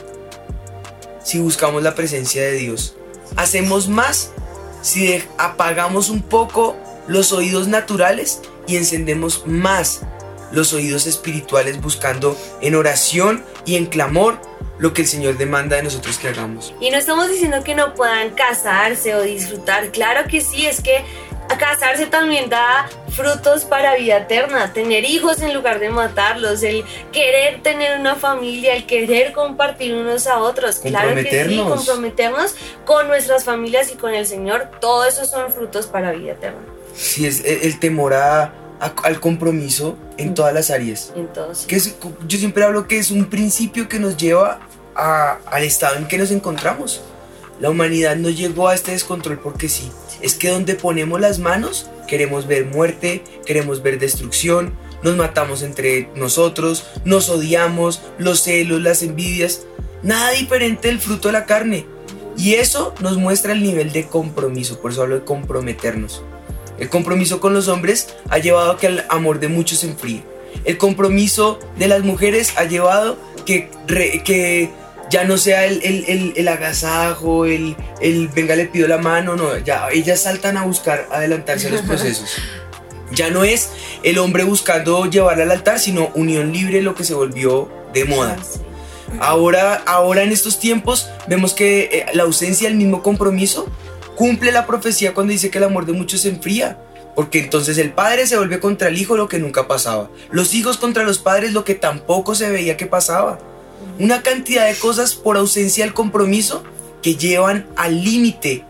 si 1.22 1.38
buscamos 1.38 1.82
la 1.82 1.94
presencia 1.94 2.42
de 2.42 2.52
Dios. 2.52 2.96
Hacemos 3.36 3.88
más 3.88 4.30
si 4.82 5.22
apagamos 5.38 6.10
un 6.10 6.22
poco 6.22 6.76
los 7.06 7.32
oídos 7.32 7.68
naturales 7.68 8.40
y 8.66 8.76
encendemos 8.76 9.46
más 9.46 10.00
los 10.52 10.72
oídos 10.72 11.06
espirituales 11.06 11.80
buscando 11.80 12.36
en 12.60 12.74
oración 12.74 13.44
y 13.64 13.76
en 13.76 13.86
clamor 13.86 14.38
lo 14.78 14.92
que 14.92 15.02
el 15.02 15.08
Señor 15.08 15.38
demanda 15.38 15.76
de 15.76 15.82
nosotros 15.82 16.18
que 16.18 16.28
hagamos. 16.28 16.74
Y 16.80 16.90
no 16.90 16.98
estamos 16.98 17.28
diciendo 17.28 17.62
que 17.62 17.74
no 17.74 17.94
puedan 17.94 18.30
casarse 18.30 19.14
o 19.14 19.22
disfrutar, 19.22 19.90
claro 19.92 20.28
que 20.28 20.40
sí, 20.40 20.66
es 20.66 20.80
que 20.80 21.04
casarse 21.58 22.06
también 22.06 22.48
da 22.48 22.88
frutos 23.10 23.64
para 23.64 23.94
vida 23.96 24.18
eterna, 24.18 24.72
tener 24.72 25.04
hijos 25.04 25.40
en 25.40 25.54
lugar 25.54 25.78
de 25.78 25.88
matarlos, 25.88 26.62
el 26.62 26.84
querer 27.12 27.62
tener 27.62 28.00
una 28.00 28.16
familia, 28.16 28.74
el 28.74 28.86
querer 28.86 29.32
compartir 29.32 29.94
unos 29.94 30.26
a 30.26 30.38
otros, 30.38 30.80
claro 30.80 31.14
que 31.14 31.44
sí, 31.44 31.56
comprometernos. 31.58 32.56
con 32.84 33.06
nuestras 33.06 33.44
familias 33.44 33.92
y 33.92 33.96
con 33.96 34.14
el 34.14 34.26
Señor, 34.26 34.68
todo 34.80 35.04
eso 35.04 35.24
son 35.26 35.52
frutos 35.52 35.86
para 35.86 36.12
vida 36.12 36.32
eterna. 36.32 36.60
Sí, 36.96 37.26
es 37.26 37.42
el 37.44 37.78
temor 37.78 38.14
al 39.02 39.20
compromiso 39.20 39.96
en 40.16 40.34
todas 40.34 40.52
las 40.52 40.70
áreas. 40.70 41.12
Entonces. 41.16 41.66
Que 41.66 41.78
yo 42.26 42.38
siempre 42.38 42.64
hablo 42.64 42.86
que 42.86 42.98
es 42.98 43.10
un 43.10 43.26
principio 43.26 43.88
que 43.88 43.98
nos 43.98 44.16
lleva 44.16 44.60
al 44.94 45.64
estado 45.64 45.96
en 45.96 46.06
que 46.06 46.18
nos 46.18 46.30
encontramos. 46.30 47.02
La 47.60 47.70
humanidad 47.70 48.16
no 48.16 48.30
llegó 48.30 48.68
a 48.68 48.74
este 48.74 48.92
descontrol 48.92 49.38
porque 49.38 49.68
sí. 49.68 49.90
Es 50.20 50.34
que 50.34 50.48
donde 50.48 50.74
ponemos 50.74 51.20
las 51.20 51.38
manos 51.38 51.88
queremos 52.06 52.46
ver 52.46 52.66
muerte, 52.66 53.24
queremos 53.46 53.82
ver 53.82 53.98
destrucción, 53.98 54.74
nos 55.02 55.16
matamos 55.16 55.62
entre 55.62 56.08
nosotros, 56.14 56.86
nos 57.04 57.28
odiamos, 57.28 58.00
los 58.18 58.42
celos, 58.42 58.80
las 58.80 59.02
envidias. 59.02 59.66
Nada 60.02 60.30
diferente 60.30 60.88
del 60.88 61.00
fruto 61.00 61.28
de 61.28 61.32
la 61.32 61.46
carne. 61.46 61.86
Y 62.36 62.54
eso 62.54 62.94
nos 63.00 63.16
muestra 63.16 63.52
el 63.52 63.62
nivel 63.62 63.92
de 63.92 64.06
compromiso, 64.06 64.80
por 64.80 64.92
eso 64.92 65.02
hablo 65.02 65.16
de 65.16 65.24
comprometernos. 65.24 66.22
El 66.78 66.88
compromiso 66.88 67.40
con 67.40 67.54
los 67.54 67.68
hombres 67.68 68.08
ha 68.30 68.38
llevado 68.38 68.72
a 68.72 68.78
que 68.78 68.86
el 68.86 69.04
amor 69.08 69.40
de 69.40 69.48
muchos 69.48 69.80
se 69.80 69.88
enfríe. 69.88 70.22
El 70.64 70.78
compromiso 70.78 71.58
de 71.78 71.88
las 71.88 72.02
mujeres 72.02 72.54
ha 72.56 72.64
llevado 72.64 73.18
que, 73.44 73.68
que 74.24 74.70
ya 75.10 75.24
no 75.24 75.38
sea 75.38 75.66
el, 75.66 75.80
el, 75.82 76.32
el, 76.36 76.48
agasajo, 76.48 77.44
el, 77.44 77.76
el 78.00 78.28
venga 78.28 78.56
le 78.56 78.66
pido 78.66 78.88
la 78.88 78.98
mano, 78.98 79.36
no, 79.36 79.56
ya 79.58 79.88
ellas 79.92 80.22
saltan 80.22 80.56
a 80.56 80.64
buscar 80.64 81.08
adelantarse 81.12 81.68
a 81.68 81.70
los 81.70 81.82
procesos. 81.86 82.36
Ya 83.12 83.30
no 83.30 83.44
es 83.44 83.70
el 84.02 84.18
hombre 84.18 84.44
buscando 84.44 85.06
llevarla 85.06 85.44
al 85.44 85.50
altar, 85.50 85.78
sino 85.78 86.10
unión 86.14 86.52
libre, 86.52 86.82
lo 86.82 86.94
que 86.94 87.04
se 87.04 87.14
volvió 87.14 87.70
de 87.92 88.04
moda. 88.06 88.36
Ahora, 89.20 89.74
ahora 89.86 90.22
en 90.22 90.32
estos 90.32 90.58
tiempos 90.58 91.08
vemos 91.28 91.54
que 91.54 91.82
eh, 91.92 92.06
la 92.14 92.24
ausencia 92.24 92.68
del 92.68 92.76
mismo 92.76 93.02
compromiso 93.02 93.68
cumple 94.16 94.52
la 94.52 94.66
profecía 94.66 95.14
cuando 95.14 95.32
dice 95.32 95.50
que 95.50 95.58
el 95.58 95.64
amor 95.64 95.86
de 95.86 95.92
muchos 95.92 96.22
se 96.22 96.28
enfría. 96.28 96.78
Porque 97.14 97.38
entonces 97.38 97.78
el 97.78 97.92
padre 97.92 98.26
se 98.26 98.36
vuelve 98.36 98.58
contra 98.58 98.88
el 98.88 98.98
hijo 98.98 99.16
lo 99.16 99.28
que 99.28 99.38
nunca 99.38 99.68
pasaba. 99.68 100.10
Los 100.30 100.54
hijos 100.54 100.78
contra 100.78 101.04
los 101.04 101.18
padres 101.18 101.52
lo 101.52 101.64
que 101.64 101.74
tampoco 101.74 102.34
se 102.34 102.50
veía 102.50 102.76
que 102.76 102.86
pasaba. 102.86 103.38
Una 103.98 104.22
cantidad 104.22 104.66
de 104.66 104.74
cosas 104.74 105.14
por 105.14 105.36
ausencia 105.36 105.84
del 105.84 105.94
compromiso 105.94 106.64
que 107.02 107.14
llevan 107.14 107.66
al 107.76 108.02
límite 108.02 108.64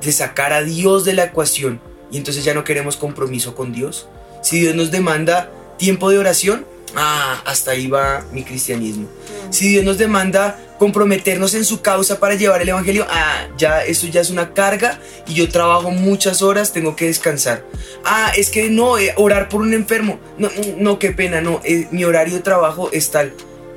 de 0.00 0.12
sacar 0.12 0.52
a 0.52 0.62
Dios 0.62 1.04
de 1.04 1.12
la 1.12 1.24
ecuación. 1.24 1.80
Y 2.10 2.16
entonces 2.16 2.44
ya 2.44 2.54
no 2.54 2.64
queremos 2.64 2.96
compromiso 2.96 3.54
con 3.54 3.72
Dios. 3.72 4.08
Si 4.42 4.58
Dios 4.58 4.74
nos 4.74 4.90
demanda 4.90 5.50
tiempo 5.78 6.10
de 6.10 6.18
oración, 6.18 6.66
ah, 6.96 7.42
hasta 7.44 7.72
ahí 7.72 7.86
va 7.86 8.24
mi 8.32 8.42
cristianismo. 8.42 9.08
Si 9.50 9.68
Dios 9.68 9.84
nos 9.84 9.98
demanda 9.98 10.58
comprometernos 10.78 11.54
en 11.54 11.64
su 11.64 11.80
causa 11.80 12.18
para 12.18 12.34
llevar 12.34 12.62
el 12.62 12.68
evangelio, 12.68 13.06
ah, 13.08 13.48
ya 13.56 13.84
eso 13.84 14.06
ya 14.06 14.20
es 14.20 14.30
una 14.30 14.54
carga 14.54 14.98
y 15.26 15.34
yo 15.34 15.48
trabajo 15.48 15.90
muchas 15.90 16.42
horas, 16.42 16.72
tengo 16.72 16.96
que 16.96 17.06
descansar. 17.06 17.64
Ah, 18.04 18.32
es 18.36 18.50
que 18.50 18.68
no, 18.70 18.98
eh, 18.98 19.14
orar 19.16 19.48
por 19.48 19.60
un 19.60 19.74
enfermo, 19.74 20.18
no, 20.38 20.50
no, 20.78 20.98
qué 20.98 21.12
pena, 21.12 21.40
no, 21.40 21.60
eh, 21.64 21.86
mi 21.90 22.04
horario 22.04 22.34
de 22.34 22.40
trabajo 22.40 22.90
es 22.92 23.10
tal. 23.10 23.32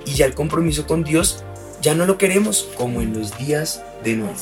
Y 0.06 0.14
ya 0.14 0.26
el 0.26 0.34
compromiso 0.34 0.88
con 0.88 1.04
Dios 1.04 1.44
ya 1.82 1.94
no 1.94 2.06
lo 2.06 2.18
queremos 2.18 2.70
como 2.78 3.02
en 3.02 3.14
los 3.14 3.38
días 3.38 3.84
de 4.04 4.16
Noé. 4.16 4.34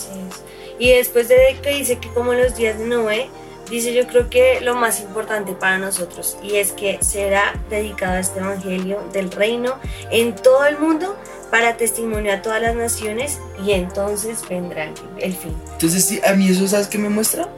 Y 0.79 0.91
después 0.91 1.27
de 1.27 1.37
que 1.61 1.71
dice 1.71 1.97
que 1.97 2.09
como 2.09 2.33
en 2.33 2.41
los 2.41 2.55
días 2.55 2.77
de 2.77 2.85
Noé, 2.85 3.29
dice 3.69 3.93
yo 3.93 4.07
creo 4.07 4.29
que 4.29 4.61
lo 4.61 4.75
más 4.75 4.99
importante 4.99 5.53
para 5.53 5.77
nosotros 5.77 6.37
y 6.43 6.55
es 6.55 6.71
que 6.71 6.99
será 7.01 7.59
dedicado 7.69 8.13
a 8.13 8.19
este 8.19 8.39
evangelio 8.39 9.03
del 9.13 9.31
reino 9.31 9.75
en 10.11 10.35
todo 10.35 10.65
el 10.65 10.77
mundo 10.77 11.15
para 11.51 11.77
testimonio 11.77 12.33
a 12.33 12.41
todas 12.41 12.61
las 12.61 12.75
naciones 12.75 13.39
y 13.65 13.71
entonces 13.71 14.39
vendrá 14.49 14.91
el 15.19 15.33
fin. 15.33 15.55
Entonces 15.73 16.21
a 16.23 16.33
mí 16.33 16.49
eso 16.49 16.67
sabes 16.67 16.87
que 16.87 16.97
me 16.97 17.09
muestra 17.09 17.49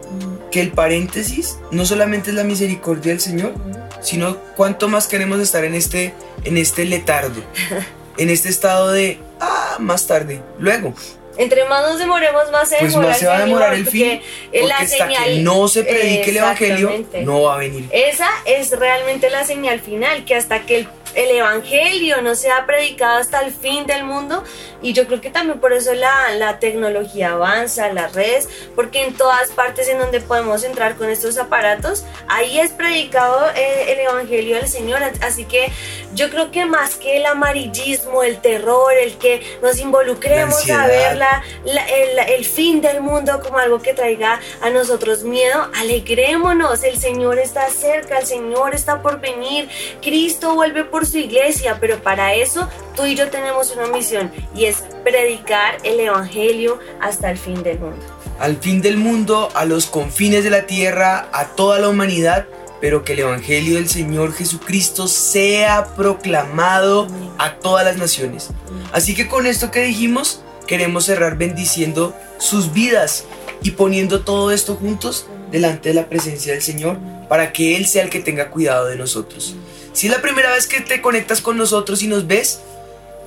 que 0.52 0.62
el 0.62 0.72
paréntesis 0.72 1.58
no 1.72 1.86
solamente 1.86 2.30
es 2.30 2.36
la 2.36 2.44
misericordia 2.44 3.12
del 3.12 3.22
Señor, 3.22 3.54
sino 4.02 4.38
cuánto 4.56 4.88
más 4.88 5.08
queremos 5.08 5.40
estar 5.40 5.64
en 5.64 5.74
este 5.74 6.14
en 6.44 6.58
este 6.58 6.86
letardo, 6.86 7.42
en 8.18 8.30
este 8.30 8.50
estado 8.50 8.92
de 8.92 9.20
ah, 9.40 9.78
más 9.80 10.08
tarde, 10.08 10.42
luego. 10.60 10.94
Entre 11.38 11.66
más 11.66 11.84
nos 11.84 12.00
demoremos, 12.00 12.52
más 12.52 12.70
se, 12.70 12.78
pues 12.78 12.96
más 12.96 13.18
se 13.20 13.28
va 13.28 13.38
a 13.38 13.40
demorar 13.42 13.74
el 13.74 13.88
fin. 13.88 14.22
Porque 14.52 14.68
la 14.68 14.86
señal, 14.86 15.24
que 15.26 15.40
no 15.40 15.68
se 15.68 15.84
predique 15.84 16.32
el 16.32 16.38
evangelio, 16.38 17.06
no 17.22 17.44
va 17.44 17.56
a 17.56 17.58
venir. 17.58 17.88
Esa 17.92 18.30
es 18.46 18.72
realmente 18.72 19.30
la 19.30 19.44
señal 19.44 19.80
final, 19.80 20.26
que 20.26 20.36
hasta 20.36 20.66
que 20.66 20.78
el 20.78 20.88
el 21.18 21.32
Evangelio 21.32 22.22
no 22.22 22.36
se 22.36 22.52
ha 22.52 22.68
predicado 22.68 23.18
hasta 23.18 23.42
el 23.42 23.52
fin 23.52 23.88
del 23.88 24.04
mundo 24.04 24.44
y 24.84 24.94
yo 24.94 25.08
creo 25.08 25.20
que 25.20 25.32
también 25.32 25.60
por 25.60 25.74
eso 25.74 25.96
la, 25.96 26.30
la 26.36 26.60
tecnología 26.60 27.32
avanza, 27.32 27.92
las 27.92 28.14
redes, 28.14 28.48
porque 28.76 29.04
en 29.04 29.16
todas 29.16 29.50
partes 29.50 29.88
en 29.88 29.98
donde 29.98 30.22
podemos 30.22 30.64
entrar 30.64 30.96
con 30.96 31.10
estos 31.10 31.40
aparatos, 31.40 32.06
ahí 32.28 32.60
es 32.60 32.72
predicado 32.72 33.50
el, 33.56 33.90
el 33.90 34.00
Evangelio 34.02 34.58
del 34.58 34.68
Señor. 34.68 35.02
Así 35.22 35.46
que 35.46 35.72
yo 36.14 36.30
creo 36.30 36.52
que 36.52 36.66
más 36.66 36.96
que 36.96 37.18
el 37.18 37.26
amarillismo, 37.26 38.24
el 38.24 38.40
terror, 38.40 38.94
el 38.94 39.18
que 39.18 39.42
nos 39.62 39.80
involucremos 39.80 40.70
a 40.70 40.88
ver 40.88 41.18
la, 41.18 41.44
el, 41.66 42.20
el 42.20 42.46
fin 42.46 42.82
del 42.82 43.02
mundo 43.02 43.42
como 43.44 43.58
algo 43.58 43.82
que 43.82 43.94
traiga 43.94 44.40
a 44.62 44.70
nosotros 44.70 45.24
miedo, 45.24 45.70
alegrémonos, 45.76 46.84
el 46.84 46.98
Señor 46.98 47.40
está 47.40 47.70
cerca, 47.70 48.20
el 48.20 48.26
Señor 48.26 48.74
está 48.74 49.02
por 49.02 49.20
venir, 49.20 49.70
Cristo 50.02 50.56
vuelve 50.56 50.84
por 50.84 51.06
su 51.06 51.18
iglesia, 51.18 51.78
pero 51.80 51.98
para 51.98 52.34
eso 52.34 52.68
tú 52.96 53.06
y 53.06 53.16
yo 53.16 53.30
tenemos 53.30 53.72
una 53.76 53.88
misión 53.88 54.32
y 54.56 54.66
es 54.66 54.84
predicar 55.04 55.78
el 55.84 56.00
Evangelio 56.00 56.80
hasta 57.00 57.32
el 57.32 57.38
fin 57.38 57.64
del 57.64 57.80
mundo. 57.80 58.06
Al 58.40 58.58
fin 58.58 58.82
del 58.82 58.98
mundo, 58.98 59.50
a 59.56 59.66
los 59.66 59.88
confines 59.88 60.44
de 60.44 60.52
la 60.52 60.68
tierra, 60.68 61.28
a 61.32 61.56
toda 61.56 61.80
la 61.80 61.90
humanidad, 61.90 62.46
pero 62.82 63.04
que 63.04 63.14
el 63.14 63.20
Evangelio 63.20 63.76
del 63.76 63.90
Señor 63.90 64.34
Jesucristo 64.34 65.08
sea 65.08 65.96
proclamado 65.96 67.08
a 67.38 67.56
todas 67.56 67.86
las 67.86 67.98
naciones. 67.98 68.50
Así 68.92 69.16
que 69.16 69.28
con 69.28 69.46
esto 69.46 69.72
que 69.72 69.84
dijimos, 69.84 70.42
queremos 70.68 71.06
cerrar 71.06 71.38
bendiciendo 71.38 72.16
sus 72.38 72.74
vidas 72.74 73.26
y 73.64 73.72
poniendo 73.72 74.22
todo 74.22 74.52
esto 74.52 74.76
juntos 74.76 75.28
delante 75.52 75.90
de 75.90 75.96
la 75.96 76.10
presencia 76.10 76.54
del 76.54 76.62
Señor 76.62 76.98
para 77.30 77.54
que 77.54 77.76
Él 77.76 77.88
sea 77.88 78.04
el 78.04 78.10
que 78.10 78.20
tenga 78.20 78.50
cuidado 78.50 78.88
de 78.88 78.96
nosotros. 78.96 79.56
Si 79.94 80.08
es 80.08 80.14
la 80.14 80.22
primera 80.22 80.52
vez 80.52 80.68
que 80.68 80.82
te 80.82 81.02
conectas 81.02 81.42
con 81.42 81.58
nosotros 81.58 82.04
y 82.04 82.08
nos 82.08 82.28
ves, 82.28 82.60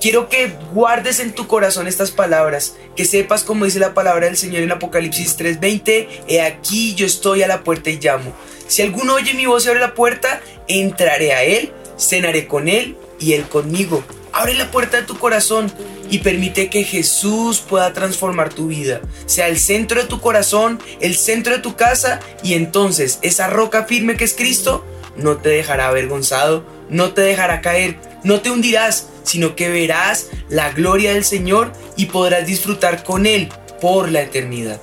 quiero 0.01 0.27
que 0.27 0.51
guardes 0.73 1.19
en 1.19 1.31
tu 1.31 1.47
corazón 1.47 1.87
estas 1.87 2.11
palabras, 2.11 2.75
que 2.95 3.05
sepas 3.05 3.43
como 3.43 3.65
dice 3.65 3.79
la 3.79 3.93
palabra 3.93 4.25
del 4.25 4.35
Señor 4.35 4.63
en 4.63 4.71
Apocalipsis 4.71 5.37
3:20, 5.37 6.07
he 6.27 6.41
aquí 6.41 6.95
yo 6.95 7.05
estoy 7.05 7.43
a 7.43 7.47
la 7.47 7.63
puerta 7.63 7.89
y 7.91 7.99
llamo. 7.99 8.33
Si 8.67 8.81
alguno 8.81 9.13
oye 9.13 9.33
mi 9.33 9.45
voz 9.45 9.65
y 9.65 9.69
abre 9.69 9.79
la 9.79 9.93
puerta, 9.93 10.41
entraré 10.67 11.33
a 11.33 11.43
él, 11.43 11.71
cenaré 11.97 12.47
con 12.47 12.67
él 12.67 12.97
y 13.19 13.33
él 13.33 13.43
conmigo. 13.43 14.03
Abre 14.33 14.55
la 14.55 14.71
puerta 14.71 14.97
de 14.97 15.03
tu 15.03 15.17
corazón 15.17 15.71
y 16.09 16.19
permite 16.19 16.69
que 16.69 16.83
Jesús 16.83 17.59
pueda 17.59 17.93
transformar 17.93 18.53
tu 18.53 18.67
vida. 18.67 19.01
Sea 19.25 19.49
el 19.49 19.59
centro 19.59 20.01
de 20.01 20.07
tu 20.07 20.21
corazón, 20.21 20.79
el 21.01 21.15
centro 21.15 21.53
de 21.53 21.61
tu 21.61 21.75
casa 21.75 22.21
y 22.41 22.53
entonces 22.53 23.19
esa 23.21 23.47
roca 23.47 23.83
firme 23.83 24.15
que 24.15 24.23
es 24.23 24.33
Cristo 24.33 24.85
no 25.17 25.37
te 25.37 25.49
dejará 25.49 25.89
avergonzado, 25.89 26.65
no 26.89 27.13
te 27.13 27.21
dejará 27.21 27.61
caer, 27.61 27.97
no 28.23 28.39
te 28.39 28.51
hundirás, 28.51 29.07
sino 29.23 29.55
que 29.55 29.69
verás 29.69 30.27
la 30.49 30.71
gloria 30.71 31.13
del 31.13 31.23
Señor 31.23 31.73
y 31.95 32.07
podrás 32.07 32.45
disfrutar 32.45 33.03
con 33.03 33.25
Él 33.25 33.49
por 33.79 34.11
la 34.11 34.21
eternidad. 34.21 34.81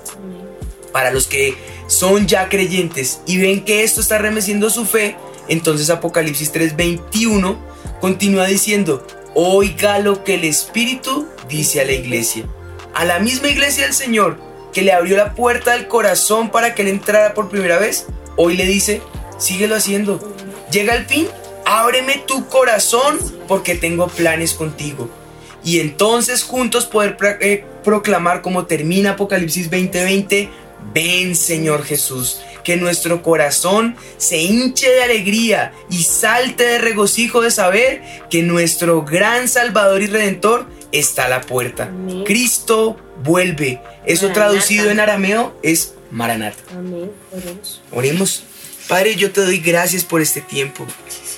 Para 0.92 1.11
los 1.11 1.27
que 1.27 1.55
son 1.87 2.27
ya 2.27 2.48
creyentes 2.48 3.20
y 3.27 3.38
ven 3.38 3.64
que 3.64 3.85
esto 3.85 4.01
está 4.01 4.18
remeciendo 4.18 4.70
su 4.70 4.85
fe, 4.85 5.16
entonces 5.48 5.90
Apocalipsis 5.90 6.53
3:21 6.53 7.57
continúa 8.01 8.46
diciendo, 8.46 9.07
oiga 9.35 9.98
lo 9.98 10.24
que 10.24 10.35
el 10.35 10.44
Espíritu 10.44 11.29
dice 11.48 11.81
a 11.81 11.85
la 11.85 11.92
iglesia. 11.92 12.44
A 12.94 13.05
la 13.05 13.18
misma 13.18 13.48
iglesia 13.48 13.85
del 13.85 13.94
Señor 13.94 14.38
que 14.72 14.83
le 14.83 14.92
abrió 14.92 15.16
la 15.16 15.35
puerta 15.35 15.72
del 15.72 15.88
corazón 15.88 16.51
para 16.51 16.74
que 16.74 16.83
él 16.83 16.88
entrara 16.88 17.35
por 17.35 17.48
primera 17.48 17.79
vez, 17.79 18.07
hoy 18.37 18.57
le 18.57 18.66
dice, 18.66 19.01
síguelo 19.38 19.77
haciendo. 19.77 20.35
Llega 20.70 20.94
el 20.94 21.07
fin, 21.07 21.29
ábreme 21.69 22.25
tu 22.27 22.49
corazón 22.49 23.19
porque 23.47 23.75
tengo 23.75 24.09
planes 24.09 24.55
contigo. 24.55 25.11
Y 25.63 25.81
entonces 25.81 26.43
juntos 26.43 26.87
poder 26.87 27.17
eh, 27.41 27.65
proclamar 27.85 28.41
como 28.41 28.65
termina 28.65 29.11
Apocalipsis 29.11 29.71
20:20, 29.71 30.49
ven 30.95 31.37
Señor 31.37 31.85
Jesús, 31.85 32.41
que 32.65 32.77
nuestro 32.77 33.23
corazón 33.23 33.97
se 34.17 34.39
hinche 34.39 34.89
de 34.89 35.03
alegría 35.03 35.73
y 35.91 36.05
salte 36.05 36.65
de 36.65 36.79
regocijo 36.79 37.43
de 37.43 37.51
saber 37.51 38.03
que 38.31 38.43
nuestro 38.43 39.03
gran 39.03 39.47
Salvador 39.47 40.01
y 40.01 40.07
Redentor 40.07 40.67
está 40.91 41.27
a 41.27 41.29
la 41.29 41.43
puerta. 41.43 41.91
Cristo 42.25 42.97
vuelve. 43.23 43.83
Eso 44.07 44.31
traducido 44.31 44.91
en 44.91 45.01
arameo 45.01 45.55
es 45.63 45.95
Maranata. 46.11 46.63
Amén. 46.75 47.11
Oremos. 47.31 47.83
Oremos. 47.91 48.43
Padre, 48.89 49.17
yo 49.17 49.31
te 49.33 49.43
doy 49.43 49.59
gracias 49.59 50.03
por 50.03 50.23
este 50.23 50.41
tiempo. 50.41 50.87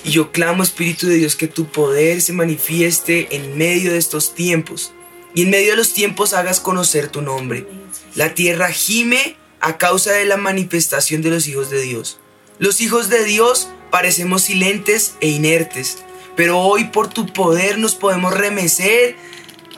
Y 0.03 0.11
yo 0.11 0.31
clamo, 0.31 0.63
Espíritu 0.63 1.07
de 1.07 1.15
Dios, 1.15 1.35
que 1.35 1.47
tu 1.47 1.65
poder 1.65 2.21
se 2.21 2.33
manifieste 2.33 3.35
en 3.35 3.57
medio 3.57 3.91
de 3.91 3.97
estos 3.97 4.33
tiempos. 4.33 4.93
Y 5.33 5.43
en 5.43 5.51
medio 5.51 5.71
de 5.71 5.77
los 5.77 5.93
tiempos 5.93 6.33
hagas 6.33 6.59
conocer 6.59 7.09
tu 7.09 7.21
nombre. 7.21 7.67
La 8.15 8.33
tierra 8.33 8.69
gime 8.69 9.37
a 9.59 9.77
causa 9.77 10.11
de 10.11 10.25
la 10.25 10.37
manifestación 10.37 11.21
de 11.21 11.29
los 11.29 11.47
hijos 11.47 11.69
de 11.69 11.81
Dios. 11.81 12.19
Los 12.57 12.81
hijos 12.81 13.09
de 13.09 13.23
Dios 13.23 13.69
parecemos 13.91 14.43
silentes 14.43 15.15
e 15.21 15.29
inertes, 15.29 15.99
pero 16.35 16.59
hoy 16.59 16.85
por 16.85 17.07
tu 17.07 17.27
poder 17.27 17.77
nos 17.77 17.95
podemos 17.95 18.33
remecer, 18.33 19.15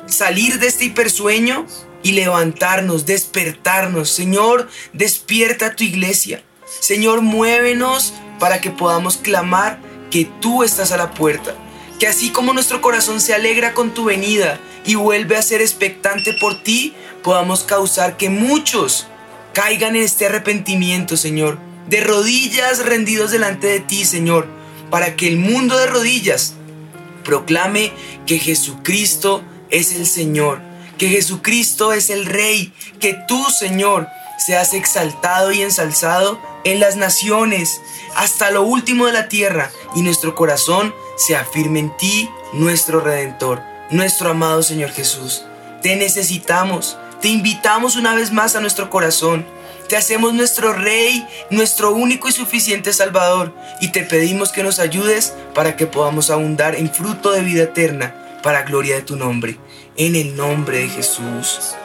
salir 0.07 0.59
de 0.59 0.67
este 0.67 0.86
hipersueño 0.86 1.67
y 2.01 2.13
levantarnos, 2.13 3.05
despertarnos. 3.05 4.09
Señor, 4.09 4.69
despierta 4.93 5.75
tu 5.75 5.83
iglesia. 5.83 6.43
Señor, 6.79 7.21
muévenos 7.21 8.13
para 8.39 8.62
que 8.62 8.71
podamos 8.71 9.17
clamar 9.17 9.79
que 10.13 10.26
tú 10.26 10.62
estás 10.62 10.91
a 10.91 10.97
la 10.97 11.10
puerta. 11.10 11.56
Que 11.99 12.06
así 12.06 12.30
como 12.30 12.54
nuestro 12.54 12.82
corazón 12.82 13.19
se 13.19 13.34
alegra 13.34 13.73
con 13.73 13.95
tu 13.95 14.04
venida 14.06 14.60
y 14.86 14.93
vuelve 14.93 15.38
a 15.38 15.41
ser 15.41 15.60
expectante 15.60 16.34
por 16.34 16.62
ti, 16.62 16.93
podamos 17.23 17.63
causar 17.63 18.15
que 18.15 18.30
muchos 18.30 19.08
caigan 19.54 19.95
en 19.95 20.04
este 20.04 20.28
arrepentimiento, 20.28 21.17
Señor. 21.17 21.58
De 21.89 21.99
rodillas 21.99 22.86
rendidos 22.86 23.32
delante 23.32 23.65
de 23.65 23.80
ti, 23.80 24.06
Señor. 24.06 24.47
para 24.91 25.15
que 25.15 25.28
el 25.28 25.38
mundo 25.38 25.76
de 25.76 25.88
rodillas 25.88 26.54
proclame 27.23 27.91
que 28.28 28.38
Jesucristo 28.38 29.41
es 29.71 29.93
el 29.93 30.06
Señor, 30.06 30.62
que 30.99 31.10
Jesucristo 31.10 31.93
es 31.93 32.12
el 32.12 32.28
Rey, 32.28 32.71
que 32.99 33.17
tú, 33.28 33.43
Señor, 33.49 34.08
seas 34.38 34.76
exaltado 34.76 35.52
y 35.52 35.63
ensalzado 35.63 36.39
en 36.63 36.80
las 36.80 36.95
naciones, 36.95 37.82
hasta 38.15 38.52
lo 38.52 38.63
último 38.63 39.06
de 39.06 39.13
la 39.13 39.28
tierra, 39.28 39.71
y 39.95 40.02
nuestro 40.02 40.36
corazón 40.36 40.93
se 41.17 41.36
afirme 41.36 41.80
en 41.80 41.97
ti, 41.97 42.30
nuestro 42.54 42.99
Redentor, 42.99 43.62
nuestro 43.89 44.30
amado 44.30 44.63
Señor 44.63 44.91
Jesús. 44.91 45.43
Te 45.82 45.95
necesitamos, 45.95 46.97
te 47.21 47.28
invitamos 47.30 47.95
una 47.95 48.15
vez 48.15 48.32
más 48.32 48.56
a 48.56 48.62
nuestro 48.62 48.89
corazón. 48.89 49.45
Te 49.88 49.97
hacemos 49.97 50.34
nuestro 50.34 50.73
Rey, 50.73 51.28
nuestro 51.49 51.91
único 51.91 52.30
y 52.30 52.32
suficiente 52.32 52.93
Salvador, 52.93 53.54
y 53.82 53.91
te 53.91 54.04
pedimos 54.04 54.52
que 54.52 54.63
nos 54.63 54.80
ayudes 54.80 55.34
para 55.54 55.76
que 55.76 55.88
podamos 55.88 56.30
abundar 56.30 56.76
en 56.76 56.91
fruto 56.91 57.32
de 57.32 57.41
vida 57.41 57.63
eterna, 57.63 58.39
para 58.41 58.63
gloria 58.63 58.95
de 58.95 59.02
tu 59.04 59.15
nombre. 59.15 59.58
En 59.95 60.15
el 60.15 60.36
nombre 60.36 60.80
de 60.80 60.89
Jesús. 60.89 61.76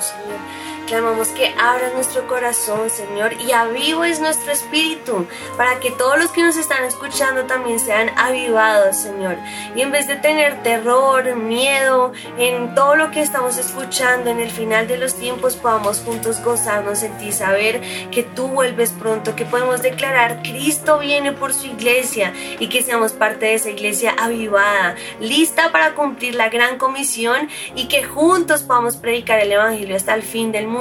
Clamamos 0.88 1.28
que 1.28 1.54
abras 1.58 1.92
nuestro 1.92 2.26
corazón, 2.26 2.88
Señor, 2.88 3.34
y 3.46 3.52
avives 3.52 4.20
nuestro 4.20 4.52
espíritu, 4.52 5.26
para 5.58 5.80
que 5.80 5.90
todos 5.90 6.18
los 6.18 6.30
que 6.30 6.42
nos 6.42 6.56
están 6.56 6.82
escuchando 6.84 7.44
también 7.44 7.78
sean 7.78 8.10
avivados, 8.16 8.96
Señor. 8.96 9.36
Y 9.76 9.82
en 9.82 9.92
vez 9.92 10.06
de 10.06 10.16
tener 10.16 10.62
terror, 10.62 11.36
miedo 11.36 12.14
en 12.38 12.74
todo 12.74 12.96
lo 12.96 13.10
que 13.10 13.20
estamos 13.20 13.58
escuchando, 13.58 14.30
en 14.30 14.40
el 14.40 14.50
final 14.50 14.88
de 14.88 14.96
los 14.96 15.14
tiempos 15.14 15.56
podamos 15.56 16.00
juntos 16.00 16.42
gozarnos 16.42 17.02
en 17.02 17.18
ti, 17.18 17.32
saber 17.32 17.82
que 18.10 18.22
tú 18.22 18.48
vuelves 18.48 18.92
pronto, 18.92 19.36
que 19.36 19.44
podemos 19.44 19.82
declarar 19.82 20.40
Cristo 20.40 20.98
viene 20.98 21.32
por 21.32 21.52
su 21.52 21.66
iglesia 21.66 22.32
y 22.58 22.70
que 22.70 22.82
seamos 22.82 23.12
parte 23.12 23.44
de 23.44 23.54
esa 23.56 23.68
iglesia 23.68 24.14
avivada, 24.18 24.96
lista 25.20 25.70
para 25.70 25.94
cumplir 25.94 26.34
la 26.34 26.48
gran 26.48 26.78
comisión 26.78 27.50
y 27.74 27.88
que 27.88 28.04
juntos 28.04 28.62
podamos 28.62 28.96
predicar 28.96 29.38
el 29.40 29.52
Evangelio 29.52 29.94
hasta 29.94 30.14
el 30.14 30.22
fin 30.22 30.50
del 30.50 30.66
mundo 30.66 30.77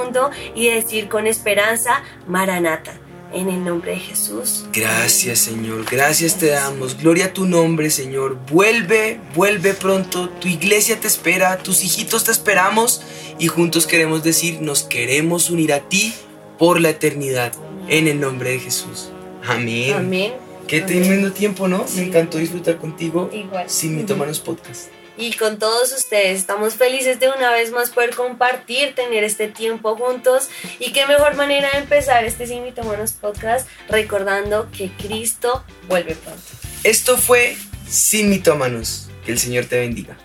y 0.54 0.68
decir 0.68 1.08
con 1.08 1.26
esperanza, 1.26 2.02
Maranata. 2.26 2.94
En 3.30 3.50
el 3.50 3.62
nombre 3.62 3.90
de 3.92 3.98
Jesús. 3.98 4.64
Gracias 4.72 5.40
Señor, 5.40 5.84
gracias 5.90 6.38
te 6.38 6.46
damos. 6.46 6.96
Gloria 6.96 7.26
a 7.26 7.32
tu 7.34 7.44
nombre 7.44 7.90
Señor. 7.90 8.38
Vuelve, 8.50 9.20
vuelve 9.34 9.74
pronto. 9.74 10.30
Tu 10.30 10.48
iglesia 10.48 10.98
te 10.98 11.08
espera, 11.08 11.58
tus 11.58 11.84
hijitos 11.84 12.24
te 12.24 12.30
esperamos 12.30 13.02
y 13.38 13.48
juntos 13.48 13.86
queremos 13.86 14.22
decir, 14.22 14.62
nos 14.62 14.82
queremos 14.82 15.50
unir 15.50 15.74
a 15.74 15.80
ti 15.80 16.14
por 16.58 16.80
la 16.80 16.88
eternidad. 16.88 17.52
En 17.88 18.08
el 18.08 18.18
nombre 18.18 18.50
de 18.50 18.60
Jesús. 18.60 19.10
Amén. 19.46 19.92
Amén. 19.92 20.32
Qué 20.66 20.80
tremendo 20.80 21.30
tiempo, 21.32 21.68
¿no? 21.68 21.84
Me 21.96 22.04
encantó 22.04 22.38
disfrutar 22.38 22.78
contigo. 22.78 23.28
Igual. 23.32 23.68
Sin 23.68 23.96
mitomanos 23.96 24.40
podcast 24.40 24.88
y 25.18 25.32
con 25.32 25.58
todos 25.58 25.92
ustedes. 25.92 26.38
Estamos 26.38 26.74
felices 26.74 27.20
de 27.20 27.28
una 27.28 27.50
vez 27.50 27.72
más 27.72 27.90
poder 27.90 28.14
compartir, 28.14 28.94
tener 28.94 29.24
este 29.24 29.48
tiempo 29.48 29.96
juntos 29.96 30.48
y 30.78 30.92
qué 30.92 31.06
mejor 31.06 31.34
manera 31.34 31.68
de 31.72 31.78
empezar 31.78 32.24
este 32.24 32.46
Sin 32.46 32.62
Mitómanos 32.62 33.12
Podcast 33.12 33.68
recordando 33.88 34.70
que 34.70 34.90
Cristo 34.90 35.64
vuelve 35.88 36.14
pronto. 36.14 36.40
Esto 36.84 37.18
fue 37.18 37.56
Sin 37.88 38.30
Mitómanos. 38.30 39.10
Que 39.26 39.32
el 39.32 39.38
Señor 39.38 39.66
te 39.66 39.78
bendiga. 39.80 40.16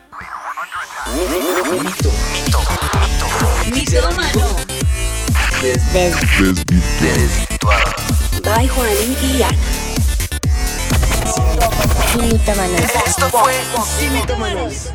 Mitómano. 3.74 4.56
By 8.44 8.68
Juan 8.68 8.90
y 9.22 9.83
Esto 13.06 13.30
fue 13.30 13.54
Sin 13.98 14.14
Mitómanos. 14.14 14.92